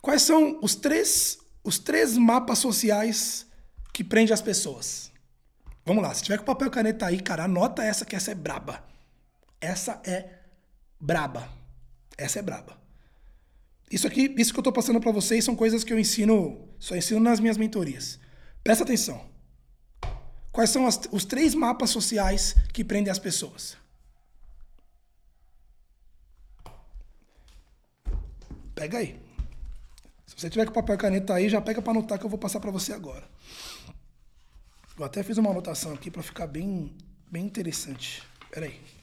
[0.00, 3.46] Quais são os três, os três mapas sociais
[3.92, 5.10] que prendem as pessoas?
[5.84, 8.34] Vamos lá, se tiver com papel e caneta aí, cara, anota essa que essa é
[8.34, 8.84] braba.
[9.60, 10.38] Essa é
[11.00, 11.48] braba.
[12.16, 12.78] Essa é braba.
[13.90, 16.94] Isso aqui, isso que eu estou passando para vocês são coisas que eu ensino, só
[16.94, 18.18] ensino nas minhas mentorias.
[18.62, 19.26] Presta atenção.
[20.52, 23.76] Quais são as, os três mapas sociais que prendem as pessoas?
[28.74, 29.20] Pega aí.
[30.26, 32.38] Se você tiver com papel e caneta aí, já pega para anotar que eu vou
[32.38, 33.26] passar para você agora.
[34.98, 36.94] Eu até fiz uma anotação aqui para ficar bem,
[37.30, 38.22] bem interessante.
[38.50, 38.97] Pera aí.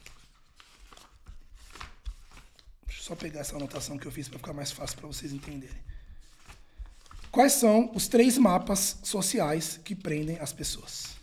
[3.06, 5.80] Só pegar essa anotação que eu fiz para ficar mais fácil para vocês entenderem.
[7.30, 11.14] Quais são os três mapas sociais que prendem as pessoas?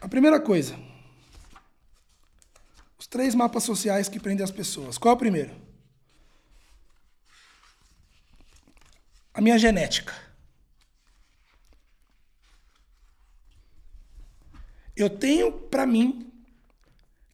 [0.00, 0.76] A primeira coisa,
[2.98, 4.98] os três mapas sociais que prendem as pessoas.
[4.98, 5.54] Qual é o primeiro?
[9.32, 10.31] A minha genética.
[14.96, 16.30] Eu tenho para mim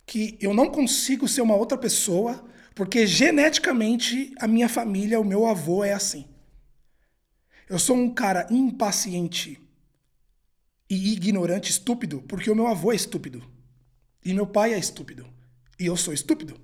[0.06, 2.44] que eu não consigo ser uma outra pessoa
[2.74, 6.28] porque geneticamente a minha família, o meu avô é assim.
[7.68, 9.60] Eu sou um cara impaciente
[10.88, 13.42] e ignorante, estúpido, porque o meu avô é estúpido.
[14.24, 15.26] E meu pai é estúpido.
[15.78, 16.58] E eu sou estúpido.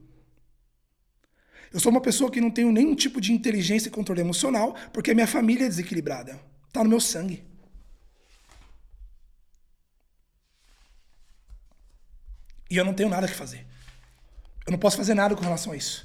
[1.73, 5.11] Eu sou uma pessoa que não tenho nenhum tipo de inteligência e controle emocional, porque
[5.11, 6.41] a minha família é desequilibrada.
[6.73, 7.45] Tá no meu sangue.
[12.75, 13.65] E eu não tenho nada que fazer.
[14.67, 16.05] Eu não posso fazer nada com relação a isso.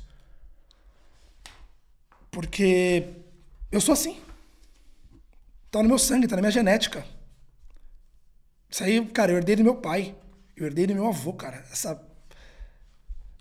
[2.29, 3.09] Porque
[3.71, 4.21] eu sou assim.
[5.71, 7.03] Tá no meu sangue, tá na minha genética.
[8.69, 10.15] Isso aí, cara, eu herdei do meu pai.
[10.55, 11.65] Eu herdei do meu avô, cara.
[11.71, 11.99] Essa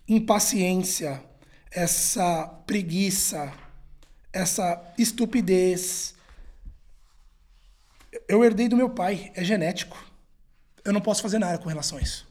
[0.07, 1.23] impaciência,
[1.69, 3.53] essa preguiça,
[4.33, 6.15] essa estupidez.
[8.27, 9.31] Eu herdei do meu pai.
[9.35, 10.03] É genético.
[10.83, 12.28] Eu não posso fazer nada com relação a isso.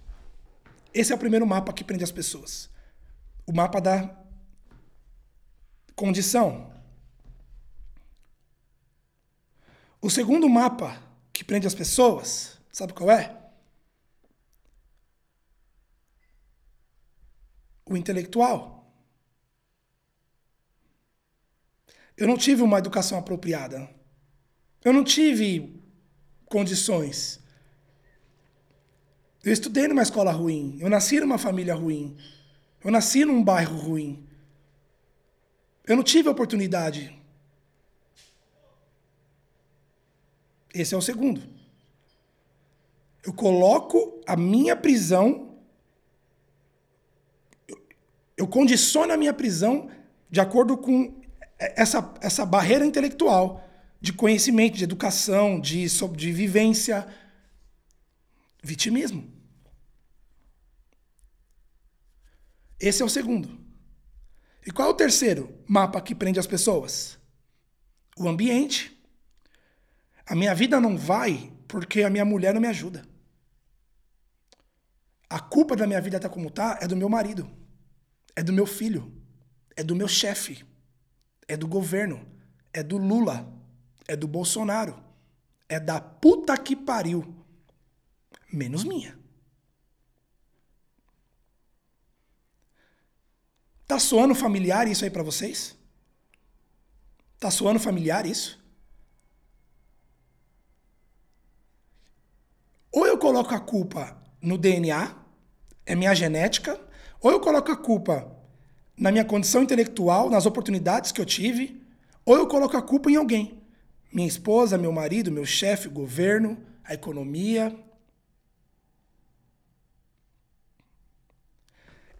[0.92, 2.70] Esse é o primeiro mapa que prende as pessoas.
[3.46, 4.16] O mapa da
[5.94, 6.72] condição.
[10.00, 13.36] O segundo mapa que prende as pessoas, sabe qual é?
[17.84, 18.78] O intelectual.
[22.16, 23.88] Eu não tive uma educação apropriada.
[24.84, 25.80] Eu não tive
[26.46, 27.40] condições.
[29.48, 30.76] Eu estudei numa escola ruim.
[30.78, 32.14] Eu nasci numa família ruim.
[32.84, 34.28] Eu nasci num bairro ruim.
[35.86, 37.18] Eu não tive oportunidade.
[40.74, 41.42] Esse é o segundo.
[43.24, 45.56] Eu coloco a minha prisão.
[48.36, 49.88] Eu condiciono a minha prisão
[50.30, 51.22] de acordo com
[51.58, 53.66] essa, essa barreira intelectual
[53.98, 57.08] de conhecimento, de educação, de, de vivência.
[58.62, 59.37] Vitimismo.
[62.80, 63.58] Esse é o segundo.
[64.66, 67.18] E qual é o terceiro mapa que prende as pessoas?
[68.16, 68.94] O ambiente.
[70.26, 73.04] A minha vida não vai porque a minha mulher não me ajuda.
[75.28, 77.48] A culpa da minha vida estar tá como tá é do meu marido,
[78.34, 79.12] é do meu filho,
[79.76, 80.64] é do meu chefe,
[81.46, 82.26] é do governo,
[82.72, 83.46] é do Lula,
[84.06, 84.98] é do Bolsonaro,
[85.68, 87.34] é da puta que pariu,
[88.50, 89.18] menos minha.
[93.88, 95.74] Tá soando familiar isso aí para vocês?
[97.40, 98.62] Tá soando familiar isso?
[102.92, 105.16] Ou eu coloco a culpa no DNA,
[105.86, 106.78] é minha genética,
[107.18, 108.30] ou eu coloco a culpa
[108.94, 111.82] na minha condição intelectual, nas oportunidades que eu tive,
[112.26, 113.62] ou eu coloco a culpa em alguém.
[114.12, 117.74] Minha esposa, meu marido, meu chefe, governo, a economia,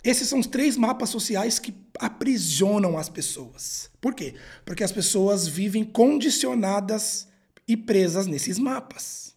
[0.08, 3.90] Esses são os três mapas sociais que aprisionam as pessoas.
[4.00, 4.36] Por quê?
[4.64, 7.28] Porque as pessoas vivem condicionadas
[7.66, 9.36] e presas nesses mapas.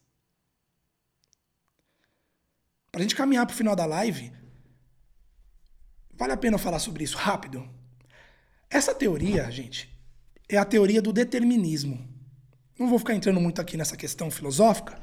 [2.90, 4.32] Para a gente caminhar para o final da live,
[6.14, 7.70] vale a pena falar sobre isso rápido.
[8.70, 9.94] Essa teoria, gente,
[10.48, 12.08] é a teoria do determinismo.
[12.80, 14.98] Não vou ficar entrando muito aqui nessa questão filosófica,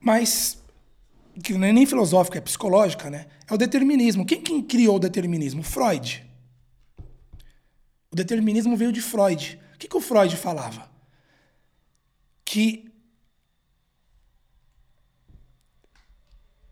[0.00, 0.61] mas
[1.42, 3.26] que não é nem filosófica, é psicológica, né?
[3.48, 4.26] É o determinismo.
[4.26, 5.62] Quem, quem criou o determinismo?
[5.62, 6.24] Freud.
[8.10, 9.60] O determinismo veio de Freud.
[9.74, 10.90] O que, que o Freud falava?
[12.44, 12.92] Que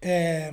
[0.03, 0.53] é,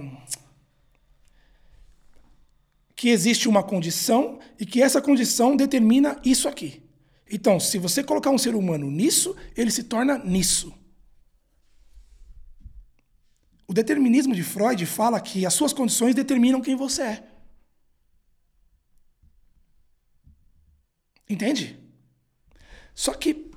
[2.95, 6.81] que existe uma condição e que essa condição determina isso aqui.
[7.31, 10.73] Então, se você colocar um ser humano nisso, ele se torna nisso.
[13.66, 17.23] O determinismo de Freud fala que as suas condições determinam quem você é.
[21.29, 21.79] Entende?
[22.95, 23.51] Só que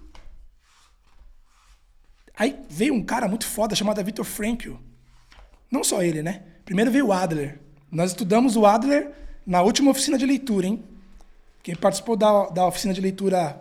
[2.36, 4.74] aí veio um cara muito foda chamado Viktor Frankl.
[5.70, 6.42] Não só ele, né?
[6.64, 7.58] Primeiro veio o Adler.
[7.90, 9.12] Nós estudamos o Adler
[9.46, 10.84] na última oficina de leitura, hein?
[11.62, 13.60] Quem participou da, da oficina de leitura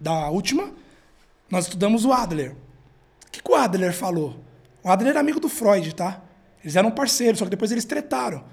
[0.00, 0.72] da última,
[1.48, 2.52] nós estudamos o Adler.
[3.26, 4.45] O que, que o Adler falou?
[4.86, 6.22] O Adler era amigo do Freud, tá?
[6.62, 8.44] Eles eram parceiros, só que depois eles tretaram.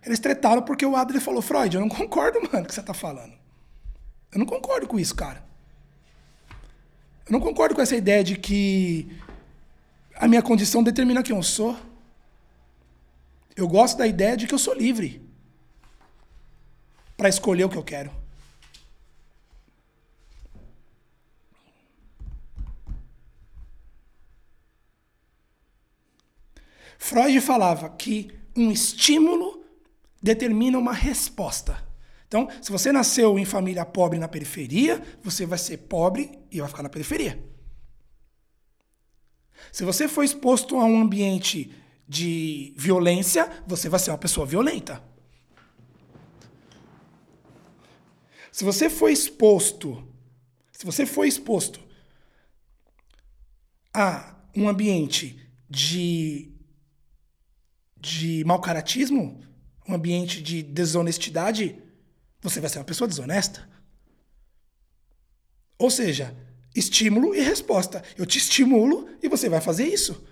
[0.00, 2.80] Eles tretaram porque o Adler falou: Freud, eu não concordo, mano, com o que você
[2.80, 3.32] tá falando.
[4.30, 5.44] Eu não concordo com isso, cara.
[7.26, 9.10] Eu não concordo com essa ideia de que
[10.14, 11.76] a minha condição determina quem eu sou.
[13.56, 15.20] Eu gosto da ideia de que eu sou livre
[17.16, 18.12] para escolher o que eu quero.
[26.98, 29.64] Freud falava que um estímulo
[30.22, 31.84] determina uma resposta.
[32.26, 36.68] Então, se você nasceu em família pobre na periferia, você vai ser pobre e vai
[36.68, 37.42] ficar na periferia.
[39.70, 41.72] Se você for exposto a um ambiente
[42.08, 45.02] de violência, você vai ser uma pessoa violenta.
[48.50, 50.06] Se você for exposto,
[50.72, 51.80] se você for exposto
[53.92, 56.55] a um ambiente de
[58.06, 59.40] de mau caratismo,
[59.88, 61.82] um ambiente de desonestidade,
[62.40, 63.68] você vai ser uma pessoa desonesta.
[65.78, 66.36] Ou seja,
[66.74, 68.02] estímulo e resposta.
[68.16, 70.26] Eu te estimulo e você vai fazer isso.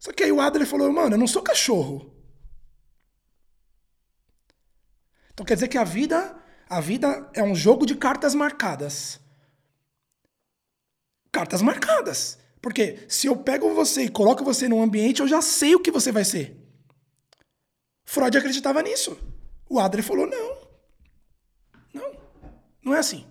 [0.00, 2.12] Só que aí o Adler falou, mano, eu não sou cachorro.
[5.32, 6.36] Então quer dizer que a vida,
[6.68, 9.20] a vida é um jogo de cartas marcadas.
[11.30, 12.38] Cartas marcadas.
[12.60, 15.90] Porque se eu pego você e coloco você num ambiente, eu já sei o que
[15.90, 16.57] você vai ser.
[18.08, 19.18] Freud acreditava nisso.
[19.68, 20.56] O Adler falou: não.
[21.92, 22.16] Não.
[22.82, 23.26] Não é assim.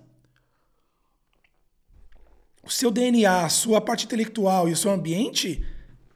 [2.61, 5.65] O seu DNA, a sua parte intelectual e o seu ambiente,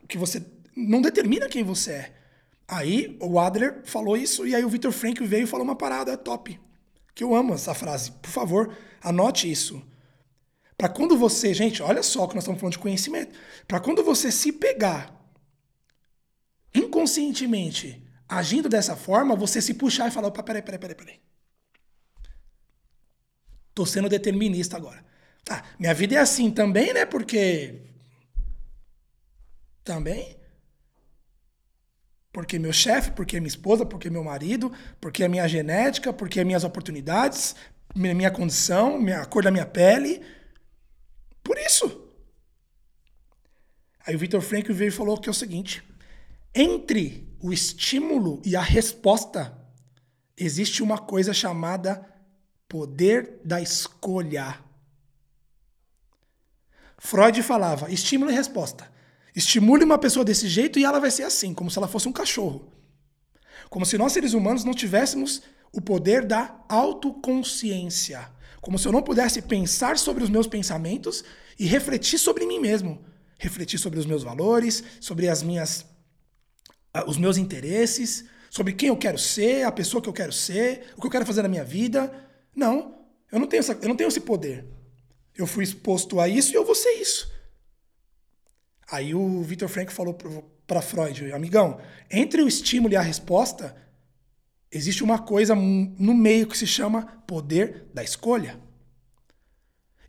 [0.07, 0.45] que você
[0.77, 2.15] não determina quem você é.
[2.67, 6.15] Aí o Adler falou isso e aí o Victor Frank veio e falou uma parada
[6.15, 6.59] top.
[7.15, 8.11] Que eu amo essa frase.
[8.11, 9.81] Por favor, anote isso.
[10.77, 13.35] Para quando você, gente, olha só que nós estamos falando de conhecimento.
[13.67, 15.19] Para quando você se pegar
[16.75, 18.00] inconscientemente
[18.31, 21.19] agindo dessa forma, você se puxar e falar: opa, peraí, peraí, peraí, peraí.
[23.75, 25.03] Tô sendo determinista agora.
[25.49, 27.05] Ah, minha vida é assim também, né?
[27.05, 27.81] Porque.
[29.83, 30.37] Também.
[32.31, 34.71] Porque meu chefe, porque minha esposa, porque meu marido,
[35.01, 37.55] porque a minha genética, porque minhas oportunidades,
[37.93, 40.21] minha condição, a cor da minha pele.
[41.43, 42.07] Por isso.
[44.05, 45.83] Aí o Victor Frankl veio e falou que é o seguinte:
[46.55, 49.57] entre o estímulo e a resposta
[50.37, 52.05] existe uma coisa chamada
[52.67, 54.59] poder da escolha.
[56.97, 58.89] Freud falava estímulo e resposta.
[59.35, 62.13] Estimule uma pessoa desse jeito e ela vai ser assim, como se ela fosse um
[62.13, 62.71] cachorro.
[63.69, 68.29] Como se nós seres humanos não tivéssemos o poder da autoconsciência.
[68.61, 71.23] Como se eu não pudesse pensar sobre os meus pensamentos
[71.57, 73.03] e refletir sobre mim mesmo.
[73.39, 75.85] Refletir sobre os meus valores, sobre as minhas
[77.07, 81.01] os meus interesses, sobre quem eu quero ser, a pessoa que eu quero ser, o
[81.01, 82.13] que eu quero fazer na minha vida.
[82.55, 84.65] Não, eu não tenho, essa, eu não tenho esse poder.
[85.35, 87.31] Eu fui exposto a isso e eu vou ser isso.
[88.91, 90.13] Aí o Victor Frank falou
[90.67, 91.79] para Freud, amigão,
[92.09, 93.75] entre o estímulo e a resposta,
[94.69, 98.59] existe uma coisa no meio que se chama poder da escolha.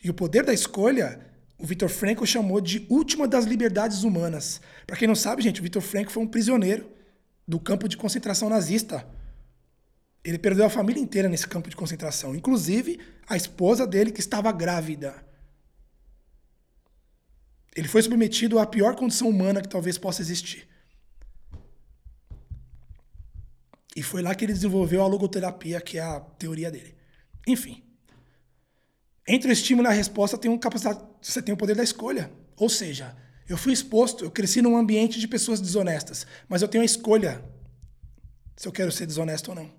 [0.02, 1.31] E o poder da escolha,
[1.62, 4.60] o Victor Frankl chamou de última das liberdades humanas.
[4.84, 6.90] Para quem não sabe, gente, o Victor Frankl foi um prisioneiro
[7.46, 9.06] do campo de concentração nazista.
[10.24, 12.98] Ele perdeu a família inteira nesse campo de concentração, inclusive
[13.28, 15.24] a esposa dele que estava grávida.
[17.76, 20.68] Ele foi submetido à pior condição humana que talvez possa existir.
[23.94, 26.92] E foi lá que ele desenvolveu a logoterapia, que é a teoria dele.
[27.46, 27.84] Enfim.
[29.26, 32.32] Entre o estímulo e a resposta tem um capacidade, você tem o poder da escolha.
[32.56, 33.16] Ou seja,
[33.48, 37.44] eu fui exposto, eu cresci num ambiente de pessoas desonestas, mas eu tenho a escolha
[38.56, 39.70] se eu quero ser desonesto ou não.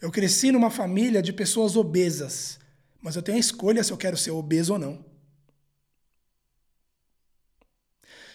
[0.00, 2.58] Eu cresci numa família de pessoas obesas,
[3.00, 5.04] mas eu tenho a escolha se eu quero ser obeso ou não.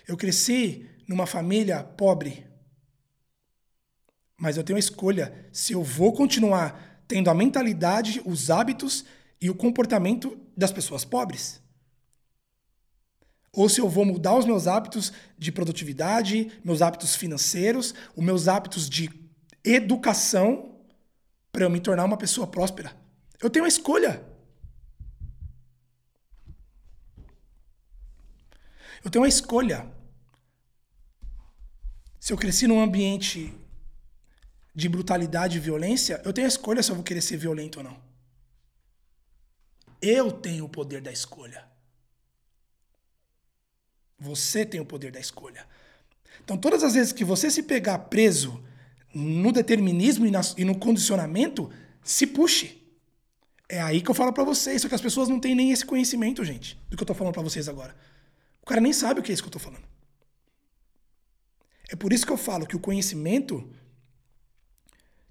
[0.08, 2.46] Eu cresci numa família pobre,
[4.38, 9.06] mas eu tenho a escolha se eu vou continuar tendo a mentalidade, os hábitos
[9.42, 11.62] e o comportamento das pessoas pobres.
[13.52, 18.48] Ou se eu vou mudar os meus hábitos de produtividade, meus hábitos financeiros, os meus
[18.48, 19.10] hábitos de
[19.64, 20.80] educação
[21.52, 22.96] para eu me tornar uma pessoa próspera.
[23.40, 24.26] Eu tenho a escolha.
[29.04, 29.86] Eu tenho uma escolha.
[32.20, 33.54] Se eu cresci num ambiente
[34.76, 37.84] de brutalidade e violência, eu tenho a escolha se eu vou querer ser violento ou
[37.84, 38.02] não.
[40.02, 41.66] Eu tenho o poder da escolha.
[44.20, 45.66] Você tem o poder da escolha.
[46.44, 48.64] Então, todas as vezes que você se pegar preso
[49.14, 50.26] no determinismo
[50.58, 51.72] e, no condicionamento,
[52.04, 52.82] se puxe.
[53.70, 55.86] É aí que eu falo para vocês, só que as pessoas não têm nem esse
[55.86, 57.96] conhecimento, gente, do que eu tô falando para vocês agora.
[58.62, 59.84] O cara nem sabe o que é isso que eu tô falando.
[61.90, 63.70] É por isso que eu falo que o conhecimento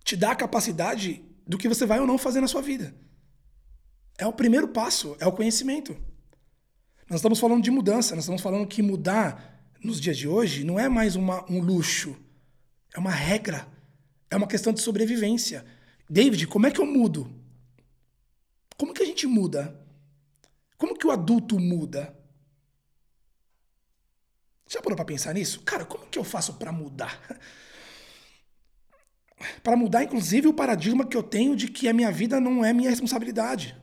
[0.05, 2.95] te dá a capacidade do que você vai ou não fazer na sua vida.
[4.19, 5.97] É o primeiro passo, é o conhecimento.
[7.09, 10.79] Nós estamos falando de mudança, nós estamos falando que mudar nos dias de hoje não
[10.79, 12.17] é mais uma, um luxo,
[12.95, 13.67] é uma regra,
[14.31, 15.65] é uma questão de sobrevivência.
[16.09, 17.33] David, como é que eu mudo?
[18.77, 19.79] Como que a gente muda?
[20.77, 22.17] Como que o adulto muda?
[24.69, 25.61] Já parou para pensar nisso?
[25.61, 27.21] Cara, como que eu faço para mudar?
[29.63, 32.73] para mudar, inclusive, o paradigma que eu tenho de que a minha vida não é
[32.73, 33.77] minha responsabilidade.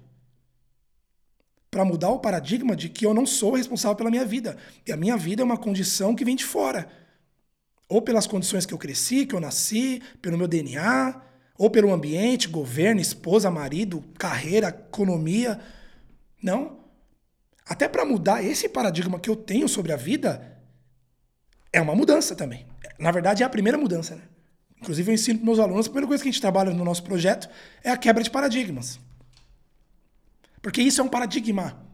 [1.71, 4.57] Para mudar o paradigma de que eu não sou responsável pela minha vida.
[4.85, 6.89] E a minha vida é uma condição que vem de fora.
[7.87, 11.21] Ou pelas condições que eu cresci, que eu nasci, pelo meu DNA,
[11.57, 15.59] ou pelo ambiente, governo, esposa, marido, carreira, economia.
[16.41, 16.79] Não.
[17.65, 20.59] Até para mudar esse paradigma que eu tenho sobre a vida,
[21.71, 22.65] é uma mudança também.
[22.97, 24.23] Na verdade, é a primeira mudança, né?
[24.81, 27.03] Inclusive, eu ensino para meus alunos, a primeira coisa que a gente trabalha no nosso
[27.03, 27.49] projeto
[27.83, 28.99] é a quebra de paradigmas.
[30.61, 31.85] Porque isso é um paradigma.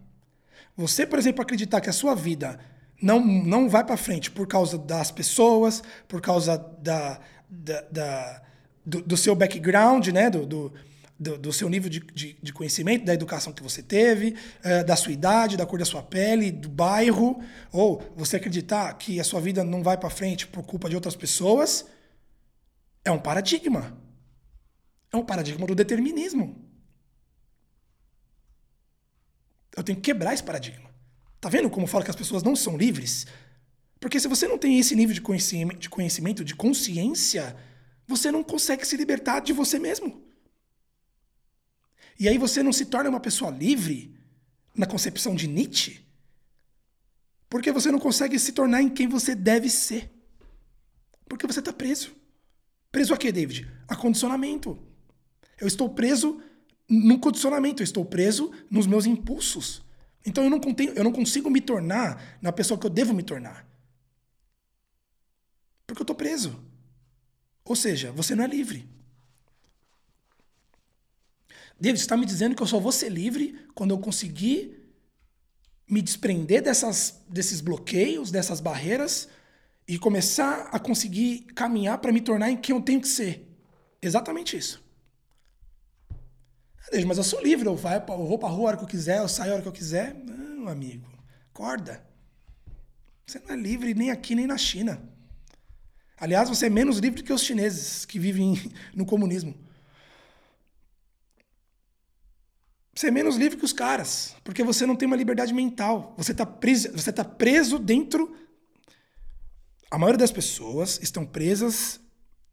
[0.77, 2.59] Você, por exemplo, acreditar que a sua vida
[3.01, 7.19] não, não vai para frente por causa das pessoas, por causa da,
[7.49, 8.41] da, da
[8.85, 10.29] do, do, seu background, né?
[10.29, 10.73] do, do
[11.17, 15.13] do, seu nível de, de, de, conhecimento, da educação que você teve, é, da sua
[15.13, 19.63] idade, da cor da sua pele, do bairro, ou você acreditar que a sua vida
[19.63, 21.85] não vai para frente por culpa de outras pessoas,
[23.05, 23.95] é um paradigma.
[25.13, 26.61] É um paradigma do determinismo.
[29.77, 30.89] Eu tenho que quebrar esse paradigma.
[31.39, 33.27] Tá vendo como eu falo que as pessoas não são livres?
[33.99, 37.55] Porque se você não tem esse nível de conhecimento, de, consciência,
[38.07, 40.23] você não consegue se libertar de você mesmo.
[42.19, 44.17] E aí você não se torna uma pessoa livre
[44.73, 46.05] na concepção de Nietzsche,
[47.49, 50.11] porque você não consegue se tornar em quem você deve ser.
[51.27, 52.15] Porque você está preso.
[52.95, 53.69] Preso a quê, David?
[53.89, 54.79] A condicionamento.
[55.59, 56.41] Eu estou preso
[56.87, 59.83] num condicionamento, eu estou preso nos meus impulsos.
[60.25, 63.21] Então eu não, contenho, eu não consigo me tornar na pessoa que eu devo me
[63.21, 63.67] tornar.
[65.85, 66.57] Porque eu estou preso.
[67.65, 68.87] Ou seja, você não é livre.
[71.77, 74.89] David, está me dizendo que eu só vou ser livre quando eu conseguir
[75.85, 79.27] me desprender dessas, desses bloqueios, dessas barreiras
[79.87, 83.47] e começar a conseguir caminhar para me tornar em quem eu tenho que ser.
[84.01, 84.83] Exatamente isso.
[87.05, 89.27] Mas eu sou livre, eu, vou para a rua a hora que eu quiser, eu
[89.27, 90.13] saio a hora que eu quiser.
[90.13, 91.07] Não, amigo,
[91.53, 92.05] acorda.
[93.25, 95.01] Você não é livre nem aqui nem na China.
[96.17, 98.55] Aliás, você é menos livre que os chineses que vivem
[98.95, 99.55] no comunismo.
[102.95, 106.13] Você é menos livre que os caras, porque você não tem uma liberdade mental.
[106.17, 108.33] Você está preso, você tá preso dentro.
[109.95, 112.01] A maioria das pessoas estão presas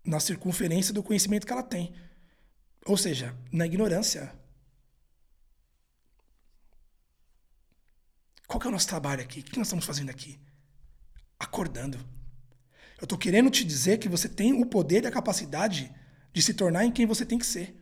[0.04, 1.92] na circunferência do conhecimento que ela tem.
[2.86, 4.32] Ou seja, na ignorância.
[8.46, 9.40] Qual que é o nosso trabalho aqui?
[9.40, 10.38] O que nós estamos fazendo aqui?
[11.36, 11.98] Acordando.
[13.00, 15.92] Eu estou querendo te dizer que você tem o poder e a capacidade
[16.32, 17.74] de se tornar em quem você tem que ser.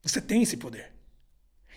[0.00, 0.91] Você tem esse poder.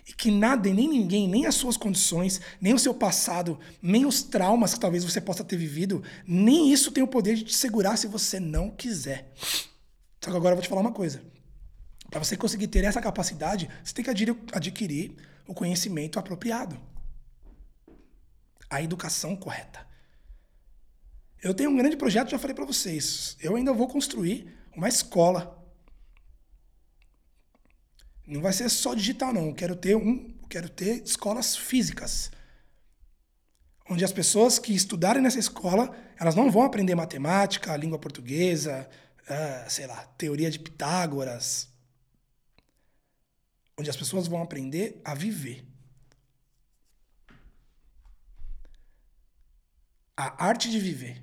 [0.08, 4.06] E que nada e nem ninguém, nem as suas condições, nem o seu passado, nem
[4.06, 7.56] os traumas que talvez você possa ter vivido, nem isso tem o poder de te
[7.56, 9.34] segurar se você não quiser.
[10.24, 11.24] Só que agora eu vou te falar uma coisa.
[12.10, 14.12] Para você conseguir ter essa capacidade, você tem que
[14.54, 15.16] adquirir
[15.48, 16.80] o conhecimento apropriado.
[18.70, 19.86] A educação correta.
[21.42, 23.38] Eu tenho um grande projeto, já falei para vocês.
[23.40, 25.64] Eu ainda vou construir uma escola.
[28.26, 32.32] Não vai ser só digital não, eu quero ter um, quero ter escolas físicas.
[33.88, 38.90] Onde as pessoas que estudarem nessa escola, elas não vão aprender matemática, língua portuguesa,
[39.22, 41.70] uh, sei lá, teoria de Pitágoras,
[43.78, 45.64] onde as pessoas vão aprender a viver.
[50.18, 51.22] A arte de viver.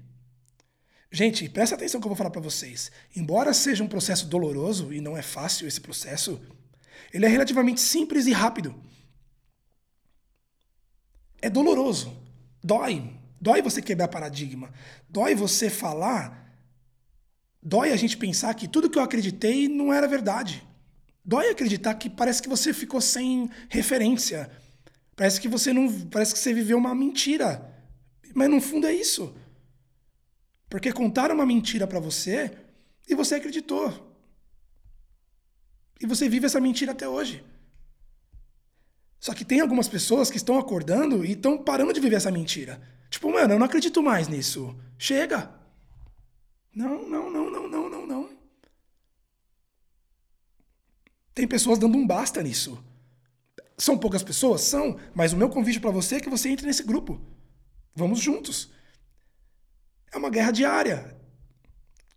[1.11, 2.93] Gente, presta atenção que eu vou falar para vocês.
[3.17, 6.41] Embora seja um processo doloroso e não é fácil esse processo,
[7.13, 8.75] ele é relativamente simples e rápido.
[11.41, 12.17] É doloroso.
[12.63, 13.21] Dói.
[13.41, 14.73] Dói você quebrar paradigma.
[15.09, 16.43] Dói você falar
[17.63, 20.67] Dói a gente pensar que tudo que eu acreditei não era verdade.
[21.25, 24.51] Dói acreditar que parece que você ficou sem referência.
[25.15, 27.73] Parece que você não, parece que você viveu uma mentira.
[28.35, 29.33] Mas no fundo é isso.
[30.69, 32.51] Porque contaram uma mentira para você
[33.09, 34.12] e você acreditou.
[36.03, 37.45] E você vive essa mentira até hoje.
[39.21, 42.83] Só que tem algumas pessoas que estão acordando e estão parando de viver essa mentira.
[43.09, 44.77] Tipo, mano, eu não acredito mais nisso.
[44.99, 45.55] Chega.
[46.75, 48.31] Não, não, não, não, não, não, não.
[51.33, 52.83] Tem pessoas dando um basta nisso.
[53.79, 54.63] São poucas pessoas?
[54.63, 57.21] São, mas o meu convite para você é que você entre nesse grupo.
[57.95, 58.73] Vamos juntos.
[60.13, 61.17] É uma guerra diária.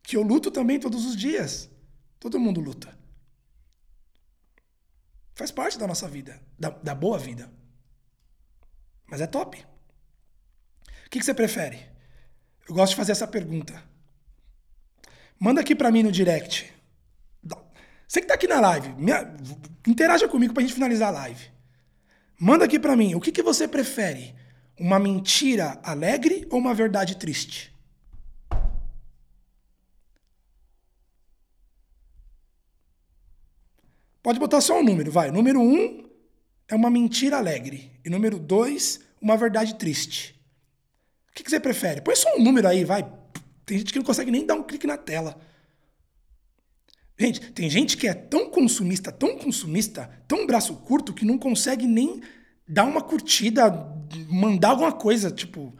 [0.01, 1.69] Que eu luto também todos os dias.
[2.19, 2.94] Todo mundo luta.
[5.35, 7.51] Faz parte da nossa vida, da, da boa vida.
[9.05, 9.63] Mas é top.
[11.05, 11.77] O que, que você prefere?
[12.67, 13.83] Eu gosto de fazer essa pergunta.
[15.37, 16.73] Manda aqui para mim no direct.
[18.07, 18.95] Você que tá aqui na live,
[19.85, 21.51] interaja comigo pra gente finalizar a live.
[22.39, 24.33] Manda aqui para mim, o que, que você prefere?
[24.79, 27.74] Uma mentira alegre ou uma verdade triste?
[34.25, 35.29] Pode botar só um número, vai.
[35.29, 36.03] Número um
[36.67, 37.91] é uma mentira alegre.
[38.03, 40.33] E número dois, uma verdade triste.
[41.29, 42.01] O que, que você prefere?
[42.01, 43.07] Põe só um número aí, vai.
[43.67, 45.39] Tem gente que não consegue nem dar um clique na tela.
[47.19, 51.85] Gente, tem gente que é tão consumista, tão consumista, tão braço curto, que não consegue
[51.85, 52.23] nem
[52.67, 53.69] dar uma curtida,
[54.27, 55.71] mandar alguma coisa, tipo.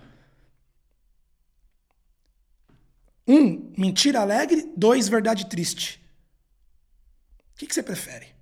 [3.27, 4.71] Um, mentira alegre.
[4.77, 5.99] Dois, verdade triste.
[7.55, 8.34] O que, que você prefere?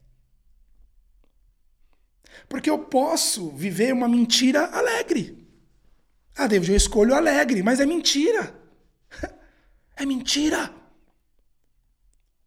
[2.48, 5.48] Porque eu posso viver uma mentira alegre.
[6.36, 8.60] Ah, David, eu escolho alegre, mas é mentira.
[9.96, 10.74] É mentira.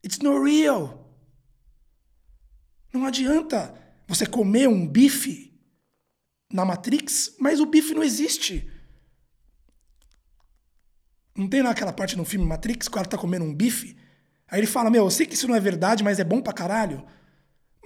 [0.04, 1.16] It's not real.
[2.92, 3.72] Não adianta
[4.08, 5.56] você comer um bife
[6.52, 8.68] na Matrix, mas o bife não existe.
[11.36, 13.96] Não tem naquela parte no filme Matrix que o cara tá comendo um bife?
[14.48, 16.52] Aí ele fala: Meu, eu sei que isso não é verdade, mas é bom pra
[16.52, 17.06] caralho.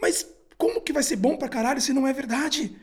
[0.00, 0.26] Mas
[0.60, 2.78] como que vai ser bom pra caralho se não é verdade?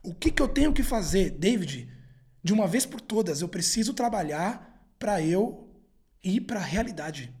[0.00, 1.92] O que, que eu tenho que fazer, David?
[2.40, 5.68] De uma vez por todas, eu preciso trabalhar para eu
[6.22, 7.34] ir para a realidade.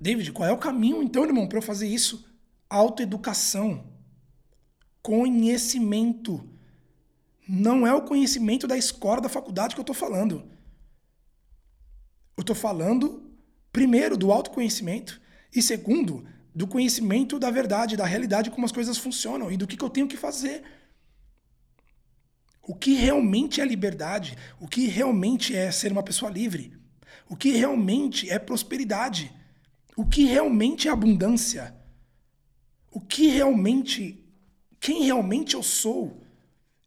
[0.00, 2.26] David, qual é o caminho então, irmão, para eu fazer isso?
[2.70, 3.92] Autoeducação.
[5.02, 6.48] Conhecimento.
[7.46, 10.50] Não é o conhecimento da escola, da faculdade que eu estou falando.
[12.34, 13.25] Eu estou falando,
[13.76, 15.20] primeiro, do autoconhecimento
[15.54, 19.76] e, segundo, do conhecimento da verdade, da realidade, como as coisas funcionam e do que,
[19.76, 20.62] que eu tenho que fazer.
[22.62, 24.34] O que realmente é liberdade?
[24.58, 26.72] O que realmente é ser uma pessoa livre?
[27.28, 29.30] O que realmente é prosperidade?
[29.94, 31.76] O que realmente é abundância?
[32.90, 34.24] O que realmente.
[34.80, 36.24] Quem realmente eu sou?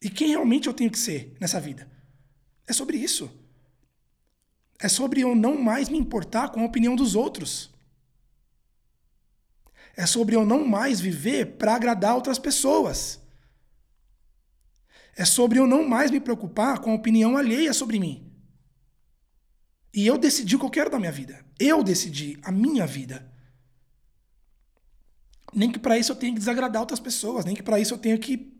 [0.01, 1.87] E quem realmente eu tenho que ser nessa vida?
[2.65, 3.38] É sobre isso.
[4.79, 7.69] É sobre eu não mais me importar com a opinião dos outros.
[9.95, 13.19] É sobre eu não mais viver para agradar outras pessoas.
[15.17, 18.31] É sobre eu não mais me preocupar com a opinião alheia sobre mim.
[19.93, 21.45] E eu decidi o que eu quero da minha vida.
[21.59, 23.29] Eu decidi a minha vida.
[25.53, 27.97] Nem que para isso eu tenha que desagradar outras pessoas, nem que para isso eu
[27.97, 28.55] tenha que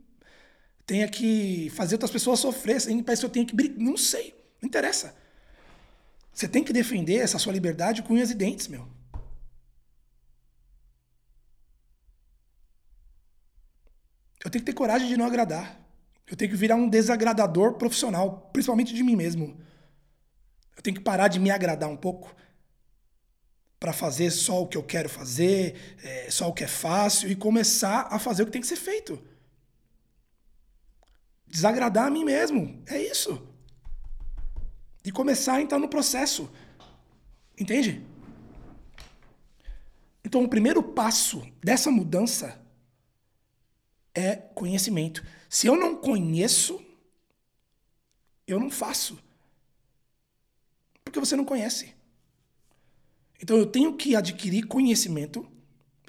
[0.85, 3.95] tenha que fazer outras pessoas sofrer, nem que para isso eu tenha que brigar, não
[3.95, 5.15] sei, não interessa.
[6.39, 8.87] Você tem que defender essa sua liberdade com unhas e dentes, meu.
[14.45, 15.77] Eu tenho que ter coragem de não agradar.
[16.25, 19.59] Eu tenho que virar um desagradador profissional, principalmente de mim mesmo.
[20.77, 22.33] Eu tenho que parar de me agradar um pouco
[23.77, 27.35] para fazer só o que eu quero fazer, é, só o que é fácil e
[27.35, 29.21] começar a fazer o que tem que ser feito.
[31.45, 32.81] Desagradar a mim mesmo.
[32.87, 33.48] É isso.
[35.03, 36.49] E começar a entrar no processo.
[37.57, 38.05] Entende?
[40.23, 42.59] Então, o primeiro passo dessa mudança
[44.13, 45.25] é conhecimento.
[45.49, 46.83] Se eu não conheço,
[48.45, 49.17] eu não faço.
[51.03, 51.93] Porque você não conhece.
[53.41, 55.49] Então eu tenho que adquirir conhecimento,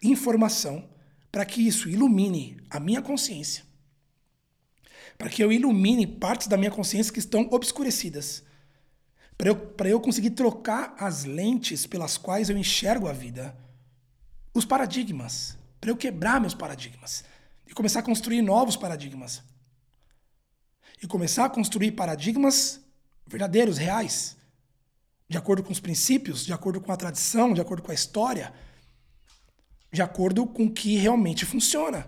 [0.03, 0.89] informação,
[1.31, 3.65] para que isso ilumine a minha consciência.
[5.17, 8.43] Para que eu ilumine partes da minha consciência que estão obscurecidas.
[9.41, 13.57] Para eu, eu conseguir trocar as lentes pelas quais eu enxergo a vida.
[14.53, 15.57] Os paradigmas.
[15.81, 17.25] Para eu quebrar meus paradigmas.
[17.67, 19.43] E começar a construir novos paradigmas.
[21.03, 22.81] E começar a construir paradigmas
[23.27, 24.37] verdadeiros, reais
[25.31, 28.53] de acordo com os princípios, de acordo com a tradição, de acordo com a história,
[29.93, 32.05] de acordo com o que realmente funciona.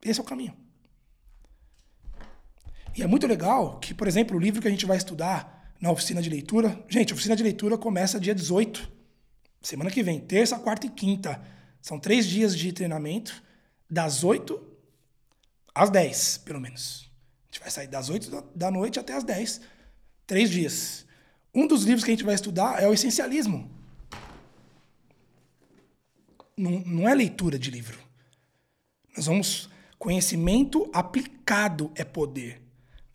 [0.00, 0.56] Esse é o caminho.
[2.96, 5.90] E é muito legal que, por exemplo, o livro que a gente vai estudar na
[5.90, 6.82] oficina de leitura.
[6.88, 8.90] Gente, a oficina de leitura começa dia 18,
[9.62, 11.40] semana que vem, terça, quarta e quinta.
[11.80, 13.42] São três dias de treinamento,
[13.88, 14.60] das 8
[15.74, 17.10] às 10, pelo menos.
[17.44, 19.60] A gente vai sair das 8 da noite até as 10
[20.30, 21.04] Três dias.
[21.52, 23.68] Um dos livros que a gente vai estudar é o Essencialismo.
[26.56, 27.98] Não, não é leitura de livro.
[29.16, 29.68] Nós vamos.
[29.98, 32.59] Conhecimento aplicado é poder.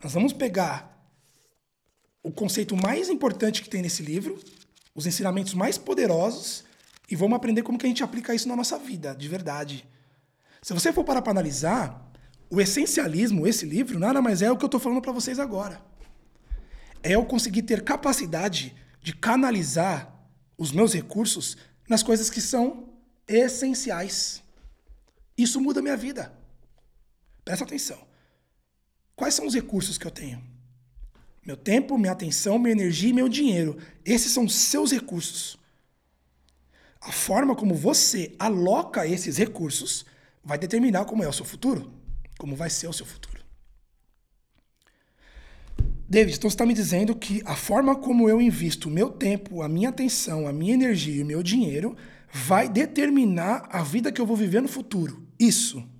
[0.06, 1.04] Nós vamos pegar
[2.22, 4.38] o conceito mais importante que tem nesse livro,
[4.94, 6.62] os ensinamentos mais poderosos,
[7.10, 9.84] e vamos aprender como que a gente aplica isso na nossa vida, de verdade.
[10.62, 12.08] Se você for parar para analisar,
[12.48, 15.84] o essencialismo, esse livro, nada mais é o que eu estou falando para vocês agora
[17.02, 20.14] é eu conseguir ter capacidade de canalizar
[20.56, 21.56] os meus recursos
[21.88, 22.92] nas coisas que são
[23.26, 24.40] essenciais.
[25.36, 26.32] Isso muda a minha vida.
[27.44, 28.15] Presta atenção.
[29.16, 30.44] Quais são os recursos que eu tenho?
[31.44, 33.78] Meu tempo, minha atenção, minha energia e meu dinheiro.
[34.04, 35.56] Esses são seus recursos.
[37.00, 40.04] A forma como você aloca esses recursos
[40.44, 41.90] vai determinar como é o seu futuro,
[42.38, 43.36] como vai ser o seu futuro.
[46.08, 49.62] David, então você está me dizendo que a forma como eu invisto o meu tempo,
[49.62, 51.96] a minha atenção, a minha energia e o meu dinheiro
[52.32, 55.26] vai determinar a vida que eu vou viver no futuro.
[55.38, 55.95] Isso.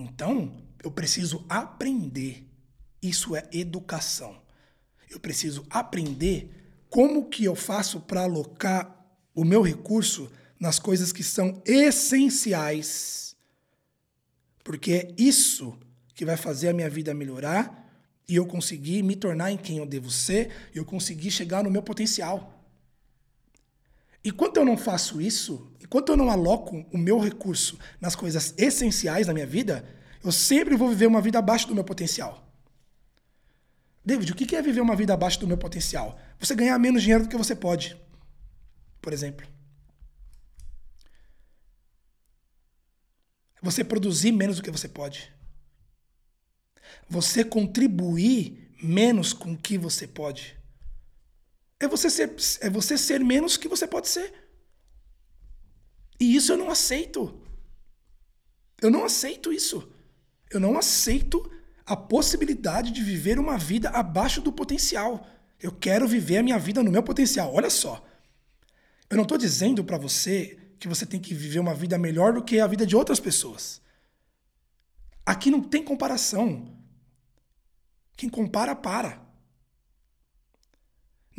[0.00, 2.46] Então, eu preciso aprender.
[3.02, 4.40] Isso é educação.
[5.08, 6.50] Eu preciso aprender
[6.88, 8.96] como que eu faço para alocar
[9.34, 13.36] o meu recurso nas coisas que são essenciais.
[14.64, 15.78] Porque é isso
[16.14, 17.80] que vai fazer a minha vida melhorar
[18.28, 21.70] e eu conseguir me tornar em quem eu devo ser, e eu conseguir chegar no
[21.70, 22.59] meu potencial.
[24.24, 29.26] Enquanto eu não faço isso, enquanto eu não aloco o meu recurso nas coisas essenciais
[29.26, 29.84] da minha vida,
[30.22, 32.46] eu sempre vou viver uma vida abaixo do meu potencial.
[34.04, 36.18] David, o que é viver uma vida abaixo do meu potencial?
[36.38, 37.98] Você ganhar menos dinheiro do que você pode,
[39.00, 39.46] por exemplo.
[43.62, 45.32] Você produzir menos do que você pode.
[47.08, 50.59] Você contribuir menos com o que você pode.
[51.80, 54.32] É você ser, é você ser menos que você pode ser.
[56.20, 57.40] E isso eu não aceito.
[58.82, 59.90] Eu não aceito isso.
[60.50, 61.50] Eu não aceito
[61.86, 65.26] a possibilidade de viver uma vida abaixo do potencial.
[65.58, 67.52] Eu quero viver a minha vida no meu potencial.
[67.54, 68.06] Olha só.
[69.08, 72.44] Eu não estou dizendo para você que você tem que viver uma vida melhor do
[72.44, 73.80] que a vida de outras pessoas.
[75.24, 76.76] Aqui não tem comparação.
[78.16, 79.29] Quem compara, para.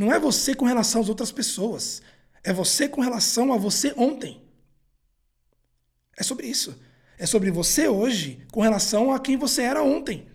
[0.02, 2.02] Não é você com relação às outras pessoas.
[2.44, 4.42] É você com relação a você ontem.
[6.18, 6.76] É sobre isso.
[7.20, 10.28] É sobre você hoje com relação a quem você era ontem.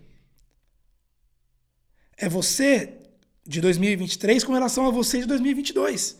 [2.15, 2.97] É você
[3.45, 6.15] de 2023 com relação a você de 2022.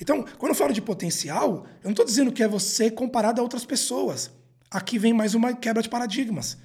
[0.00, 3.42] Então, quando eu falo de potencial, eu não estou dizendo que é você comparado a
[3.42, 4.30] outras pessoas.
[4.70, 6.56] Aqui vem mais uma quebra de paradigmas.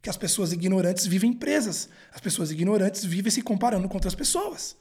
[0.00, 1.90] Que as pessoas ignorantes vivem presas.
[2.10, 4.76] As pessoas ignorantes vivem se comparando com outras pessoas.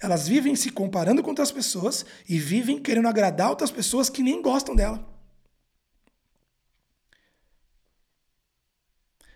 [0.00, 4.40] Elas vivem se comparando com outras pessoas e vivem querendo agradar outras pessoas que nem
[4.40, 5.06] gostam dela.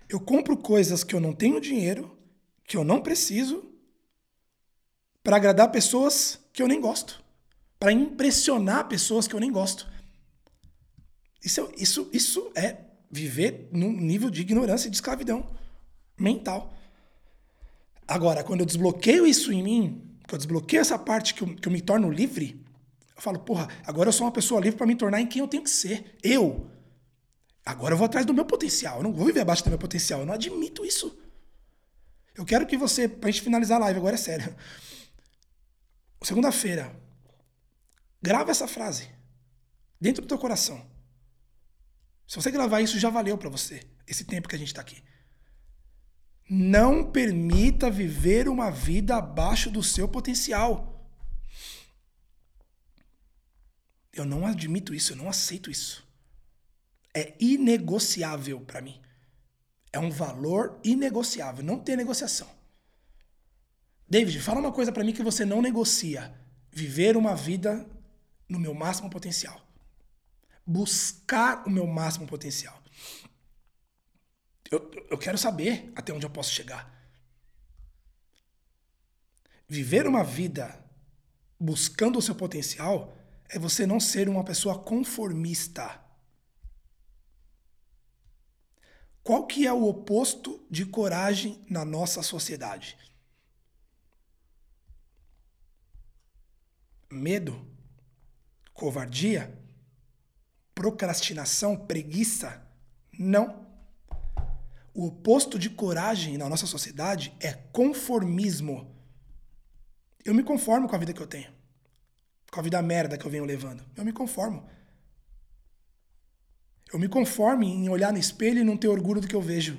[0.08, 2.16] Eu compro coisas que eu não tenho dinheiro,
[2.66, 3.70] que eu não preciso,
[5.22, 7.22] para agradar pessoas que eu nem gosto,
[7.78, 9.86] para impressionar pessoas que eu nem gosto.
[11.42, 12.78] Isso, isso, isso é
[13.10, 15.46] viver num nível de ignorância e de escravidão
[16.18, 16.72] mental.
[18.06, 21.68] Agora, quando eu desbloqueio isso em mim, que eu desbloqueio essa parte que eu, que
[21.68, 22.64] eu me torno livre,
[23.14, 25.48] eu falo, porra, agora eu sou uma pessoa livre para me tornar em quem eu
[25.48, 26.16] tenho que ser.
[26.22, 26.70] Eu.
[27.64, 28.98] Agora eu vou atrás do meu potencial.
[28.98, 30.20] Eu não vou viver abaixo do meu potencial.
[30.20, 31.16] Eu não admito isso.
[32.34, 34.54] Eu quero que você, pra gente finalizar a live, agora é sério.
[36.22, 36.94] Segunda-feira,
[38.20, 39.08] grava essa frase
[40.00, 40.84] dentro do teu coração.
[42.26, 45.02] Se você gravar isso, já valeu para você esse tempo que a gente está aqui.
[46.48, 51.08] Não permita viver uma vida abaixo do seu potencial.
[54.12, 56.06] Eu não admito isso, eu não aceito isso.
[57.12, 59.00] É inegociável para mim.
[59.92, 62.48] É um valor inegociável, não tem negociação.
[64.08, 66.32] David, fala uma coisa para mim que você não negocia.
[66.70, 67.88] Viver uma vida
[68.48, 69.60] no meu máximo potencial.
[70.66, 72.83] Buscar o meu máximo potencial.
[74.74, 76.92] Eu, eu quero saber até onde eu posso chegar.
[79.68, 80.78] Viver uma vida
[81.58, 83.16] buscando o seu potencial
[83.48, 86.00] é você não ser uma pessoa conformista.
[89.22, 92.98] Qual que é o oposto de coragem na nossa sociedade?
[97.14, 97.66] medo,
[98.72, 99.56] covardia,
[100.74, 102.66] procrastinação, preguiça?
[103.16, 103.63] Não.
[104.94, 108.96] O oposto de coragem na nossa sociedade é conformismo.
[110.24, 111.52] Eu me conformo com a vida que eu tenho.
[112.50, 113.84] Com a vida merda que eu venho levando.
[113.96, 114.70] Eu me conformo.
[116.92, 119.76] Eu me conformo em olhar no espelho e não ter orgulho do que eu vejo.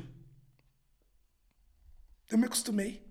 [2.29, 3.01] Eu me acostumei.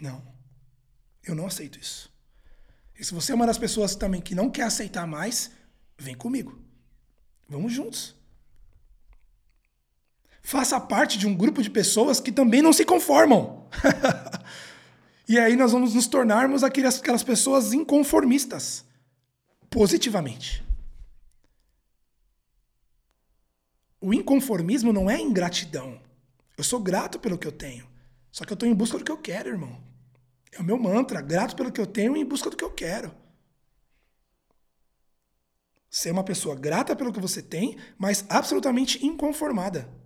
[0.00, 0.26] Não.
[1.22, 2.10] Eu não aceito isso.
[2.98, 5.50] E se você é uma das pessoas também que não quer aceitar mais,
[5.98, 6.58] vem comigo.
[7.46, 8.17] Vamos juntos.
[10.48, 13.68] Faça parte de um grupo de pessoas que também não se conformam.
[15.28, 18.82] e aí nós vamos nos tornarmos aquelas, aquelas pessoas inconformistas.
[19.68, 20.64] Positivamente.
[24.00, 26.00] O inconformismo não é ingratidão.
[26.56, 27.86] Eu sou grato pelo que eu tenho.
[28.32, 29.78] Só que eu estou em busca do que eu quero, irmão.
[30.50, 32.70] É o meu mantra, grato pelo que eu tenho e em busca do que eu
[32.70, 33.14] quero.
[35.90, 39.97] Ser uma pessoa grata pelo que você tem, mas absolutamente inconformada.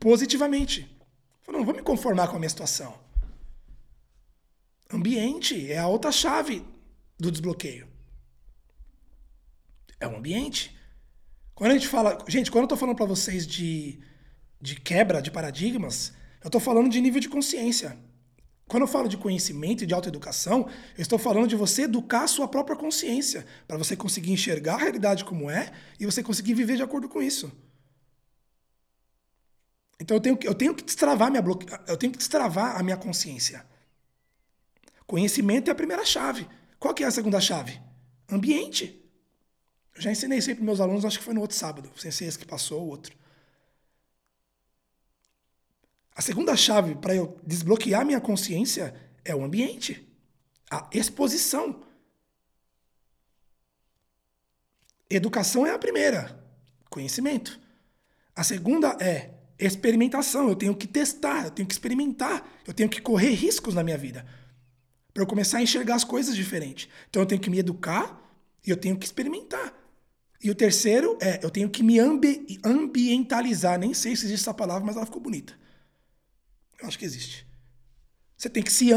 [0.00, 0.90] Positivamente.
[1.46, 2.98] Eu não vou me conformar com a minha situação.
[4.92, 6.64] Ambiente é a outra chave
[7.18, 7.86] do desbloqueio.
[10.00, 10.74] É o ambiente.
[11.54, 12.18] Quando a gente fala.
[12.26, 14.00] Gente, quando eu estou falando para vocês de,
[14.60, 17.96] de quebra de paradigmas, eu estou falando de nível de consciência.
[18.66, 22.28] Quando eu falo de conhecimento e de autoeducação, eu estou falando de você educar a
[22.28, 26.76] sua própria consciência, para você conseguir enxergar a realidade como é e você conseguir viver
[26.76, 27.52] de acordo com isso.
[30.00, 31.66] Então eu tenho, eu tenho que destravar minha bloque...
[31.86, 33.66] eu tenho que destravar a minha consciência.
[35.06, 36.48] Conhecimento é a primeira chave.
[36.78, 37.80] Qual que é a segunda chave?
[38.30, 38.98] Ambiente.
[39.94, 42.38] Eu já ensinei sempre meus alunos, acho que foi no outro sábado, sem ser esse
[42.38, 43.14] que passou, o outro.
[46.14, 50.08] A segunda chave para eu desbloquear minha consciência é o ambiente,
[50.70, 51.82] a exposição.
[55.10, 56.42] Educação é a primeira,
[56.88, 57.60] conhecimento.
[58.34, 60.48] A segunda é experimentação.
[60.48, 63.98] Eu tenho que testar, eu tenho que experimentar, eu tenho que correr riscos na minha
[63.98, 64.24] vida
[65.12, 66.88] para eu começar a enxergar as coisas diferentes.
[67.08, 68.20] Então eu tenho que me educar
[68.66, 69.74] e eu tenho que experimentar.
[70.42, 73.78] E o terceiro é eu tenho que me ambi ambientalizar.
[73.78, 75.52] Nem sei se existe essa palavra, mas ela ficou bonita.
[76.80, 77.46] Eu acho que existe.
[78.36, 78.90] Você tem que se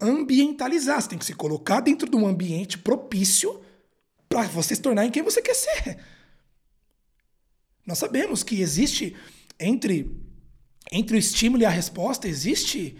[0.00, 3.60] ambientalizar, você tem que se colocar dentro de um ambiente propício
[4.26, 5.98] para você se tornar em quem você quer ser.
[7.84, 9.14] Nós sabemos que existe
[9.58, 10.26] entre
[10.90, 12.96] entre o estímulo e a resposta existe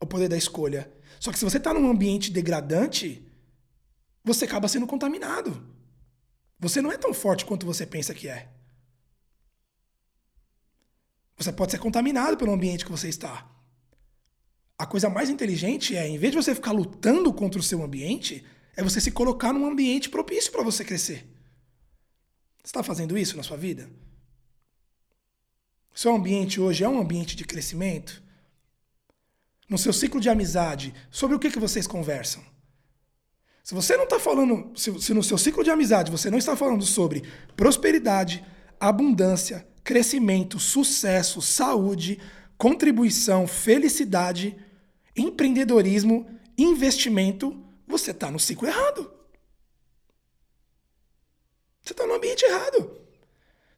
[0.00, 0.92] o poder da escolha.
[1.18, 3.26] Só que se você está num ambiente degradante,
[4.22, 5.66] você acaba sendo contaminado.
[6.58, 8.48] Você não é tão forte quanto você pensa que é.
[11.36, 13.48] Você pode ser contaminado pelo ambiente que você está.
[14.76, 18.44] A coisa mais inteligente é, em vez de você ficar lutando contra o seu ambiente,
[18.76, 21.26] é você se colocar num ambiente propício para você crescer.
[22.58, 23.90] Você está fazendo isso na sua vida?
[25.98, 28.22] Seu ambiente hoje é um ambiente de crescimento?
[29.68, 32.40] No seu ciclo de amizade, sobre o que, que vocês conversam?
[33.64, 36.54] Se você não está falando, se, se no seu ciclo de amizade você não está
[36.54, 37.24] falando sobre
[37.56, 38.46] prosperidade,
[38.78, 42.20] abundância, crescimento, sucesso, saúde,
[42.56, 44.56] contribuição, felicidade,
[45.16, 49.12] empreendedorismo, investimento, você está no ciclo errado.
[51.82, 52.97] Você está no ambiente errado.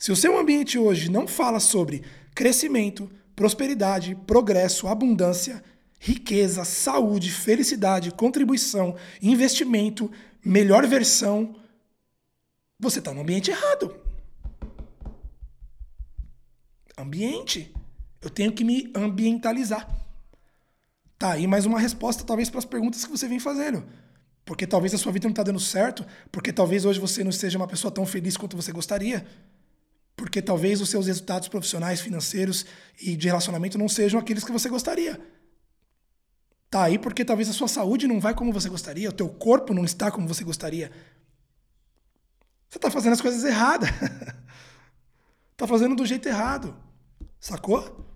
[0.00, 2.02] Se o seu ambiente hoje não fala sobre
[2.34, 5.62] crescimento, prosperidade, progresso, abundância,
[5.98, 10.10] riqueza, saúde, felicidade, contribuição, investimento,
[10.42, 11.54] melhor versão,
[12.78, 13.94] você está no ambiente errado.
[16.96, 17.70] Ambiente.
[18.22, 19.86] Eu tenho que me ambientalizar.
[21.18, 23.84] Tá aí mais uma resposta, talvez, para as perguntas que você vem fazendo.
[24.46, 27.58] Porque talvez a sua vida não está dando certo, porque talvez hoje você não seja
[27.58, 29.26] uma pessoa tão feliz quanto você gostaria
[30.20, 32.66] porque talvez os seus resultados profissionais, financeiros
[33.00, 35.18] e de relacionamento não sejam aqueles que você gostaria.
[36.68, 39.72] Tá aí porque talvez a sua saúde não vai como você gostaria, o teu corpo
[39.72, 40.92] não está como você gostaria.
[42.68, 43.88] Você está fazendo as coisas erradas.
[45.52, 46.76] está fazendo do jeito errado.
[47.40, 48.06] Sacou?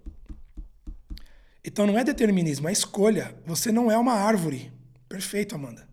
[1.64, 3.34] Então não é determinismo, é escolha.
[3.46, 4.70] Você não é uma árvore.
[5.08, 5.88] Perfeito, Amanda.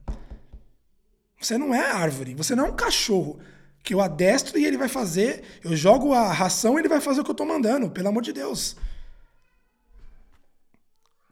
[1.40, 3.40] Você não é árvore, você não é um cachorro
[3.84, 7.22] que eu adestro e ele vai fazer, eu jogo a ração e ele vai fazer
[7.22, 8.76] o que eu estou mandando, pelo amor de Deus.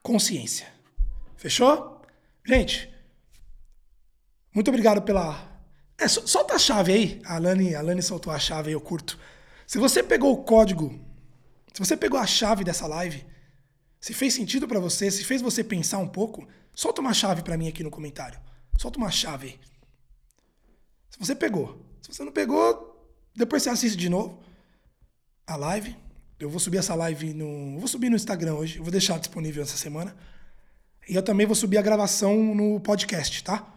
[0.02, 0.68] Consciência.
[1.38, 2.02] Fechou?
[2.46, 2.92] Gente,
[4.54, 5.48] muito obrigado pela.
[5.98, 7.22] É, solta a chave aí.
[7.26, 9.20] A Alane, a Alane soltou a chave aí, eu curto.
[9.68, 11.00] Se você pegou o código,
[11.72, 13.26] se você pegou a chave dessa live,
[14.02, 17.58] se fez sentido para você, se fez você pensar um pouco, solta uma chave para
[17.58, 18.40] mim aqui no comentário.
[18.78, 19.60] Solta uma chave aí.
[21.10, 22.90] Se você pegou, se você não pegou,
[23.36, 24.42] depois você assiste de novo
[25.46, 25.96] a live.
[26.40, 27.80] Eu vou subir essa live no.
[27.80, 28.78] Vou subir no Instagram hoje.
[28.78, 30.16] Eu vou deixar disponível essa semana.
[31.08, 33.68] E eu também vou subir a gravação no podcast, tá?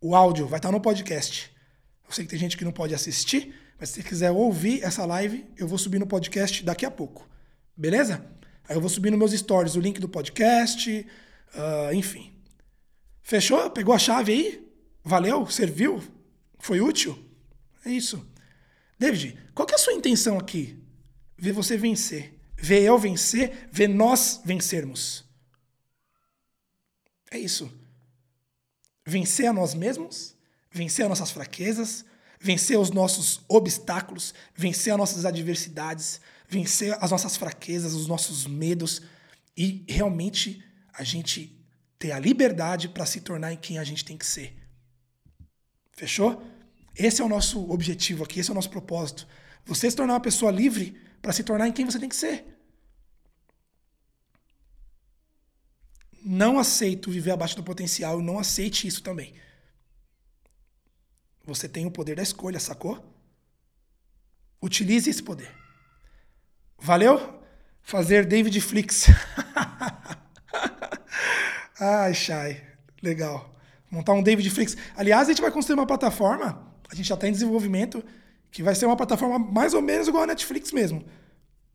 [0.00, 1.50] O áudio vai estar no podcast.
[2.06, 5.46] Eu sei que tem gente que não pode assistir, mas se quiser ouvir essa live,
[5.56, 7.26] eu vou subir no podcast daqui a pouco.
[7.74, 8.24] Beleza?
[8.68, 11.06] Aí eu vou subir nos meus stories o link do podcast,
[11.54, 12.32] uh, enfim.
[13.22, 13.70] Fechou?
[13.70, 14.68] Pegou a chave aí?
[15.02, 15.46] Valeu?
[15.46, 16.02] Serviu?
[16.64, 17.22] Foi útil?
[17.84, 18.26] É isso.
[18.98, 20.82] David, qual que é a sua intenção aqui?
[21.36, 22.40] Ver você vencer.
[22.56, 25.26] Ver eu vencer, ver nós vencermos.
[27.30, 27.70] É isso.
[29.04, 30.34] Vencer a nós mesmos,
[30.70, 32.02] vencer as nossas fraquezas,
[32.40, 39.02] vencer os nossos obstáculos, vencer as nossas adversidades, vencer as nossas fraquezas, os nossos medos
[39.54, 41.62] e realmente a gente
[41.98, 44.56] ter a liberdade para se tornar em quem a gente tem que ser.
[45.92, 46.53] Fechou?
[46.96, 49.26] Esse é o nosso objetivo aqui, esse é o nosso propósito.
[49.64, 52.44] Você se tornar uma pessoa livre para se tornar em quem você tem que ser.
[56.24, 59.34] Não aceito viver abaixo do potencial e não aceite isso também.
[61.44, 63.04] Você tem o poder da escolha, sacou?
[64.62, 65.54] Utilize esse poder.
[66.78, 67.42] Valeu?
[67.82, 69.06] Fazer David Flix.
[71.78, 72.62] Ai, Shai.
[73.02, 73.54] Legal.
[73.90, 74.76] Montar um David Flix.
[74.96, 78.04] Aliás, a gente vai construir uma plataforma a gente já está em desenvolvimento,
[78.50, 81.04] que vai ser uma plataforma mais ou menos igual a Netflix mesmo.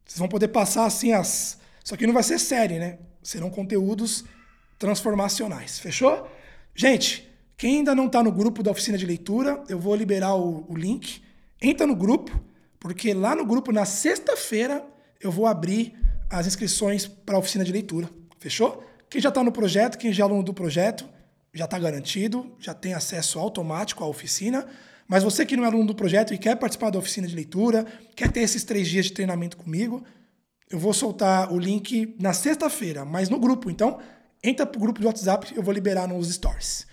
[0.05, 1.59] Vocês vão poder passar assim as.
[1.83, 2.99] Só que não vai ser série, né?
[3.21, 4.23] Serão conteúdos
[4.77, 5.79] transformacionais.
[5.79, 6.29] Fechou?
[6.73, 7.29] Gente,
[7.59, 10.77] Quem ainda não está no grupo da oficina de leitura, eu vou liberar o, o
[10.77, 11.21] link.
[11.61, 12.41] Entra no grupo,
[12.79, 14.81] porque lá no grupo, na sexta-feira,
[15.19, 15.93] eu vou abrir
[16.29, 18.09] as inscrições para a oficina de leitura.
[18.39, 18.81] Fechou?
[19.09, 21.05] Quem já está no projeto, quem já é aluno do projeto,
[21.53, 24.65] já está garantido, já tem acesso automático à oficina.
[25.09, 27.83] Mas você que não é aluno do projeto e quer participar da oficina de leitura,
[28.15, 30.03] quer ter esses três dias de treinamento comigo,
[30.69, 33.71] eu vou soltar o link na sexta-feira, mas no grupo.
[33.71, 33.99] Então,
[34.43, 36.85] entra pro grupo de WhatsApp, eu vou liberar nos stories.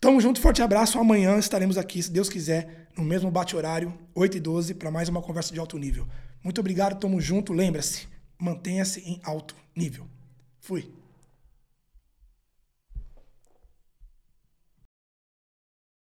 [0.00, 0.98] Tamo junto, forte abraço.
[0.98, 5.20] Amanhã estaremos aqui, se Deus quiser, no mesmo bate-horário, 8 e 12, para mais uma
[5.20, 6.08] conversa de alto nível.
[6.42, 7.52] Muito obrigado, tamo junto.
[7.52, 8.08] Lembra-se,
[8.38, 10.06] mantenha-se em alto nível.
[10.58, 10.97] Fui.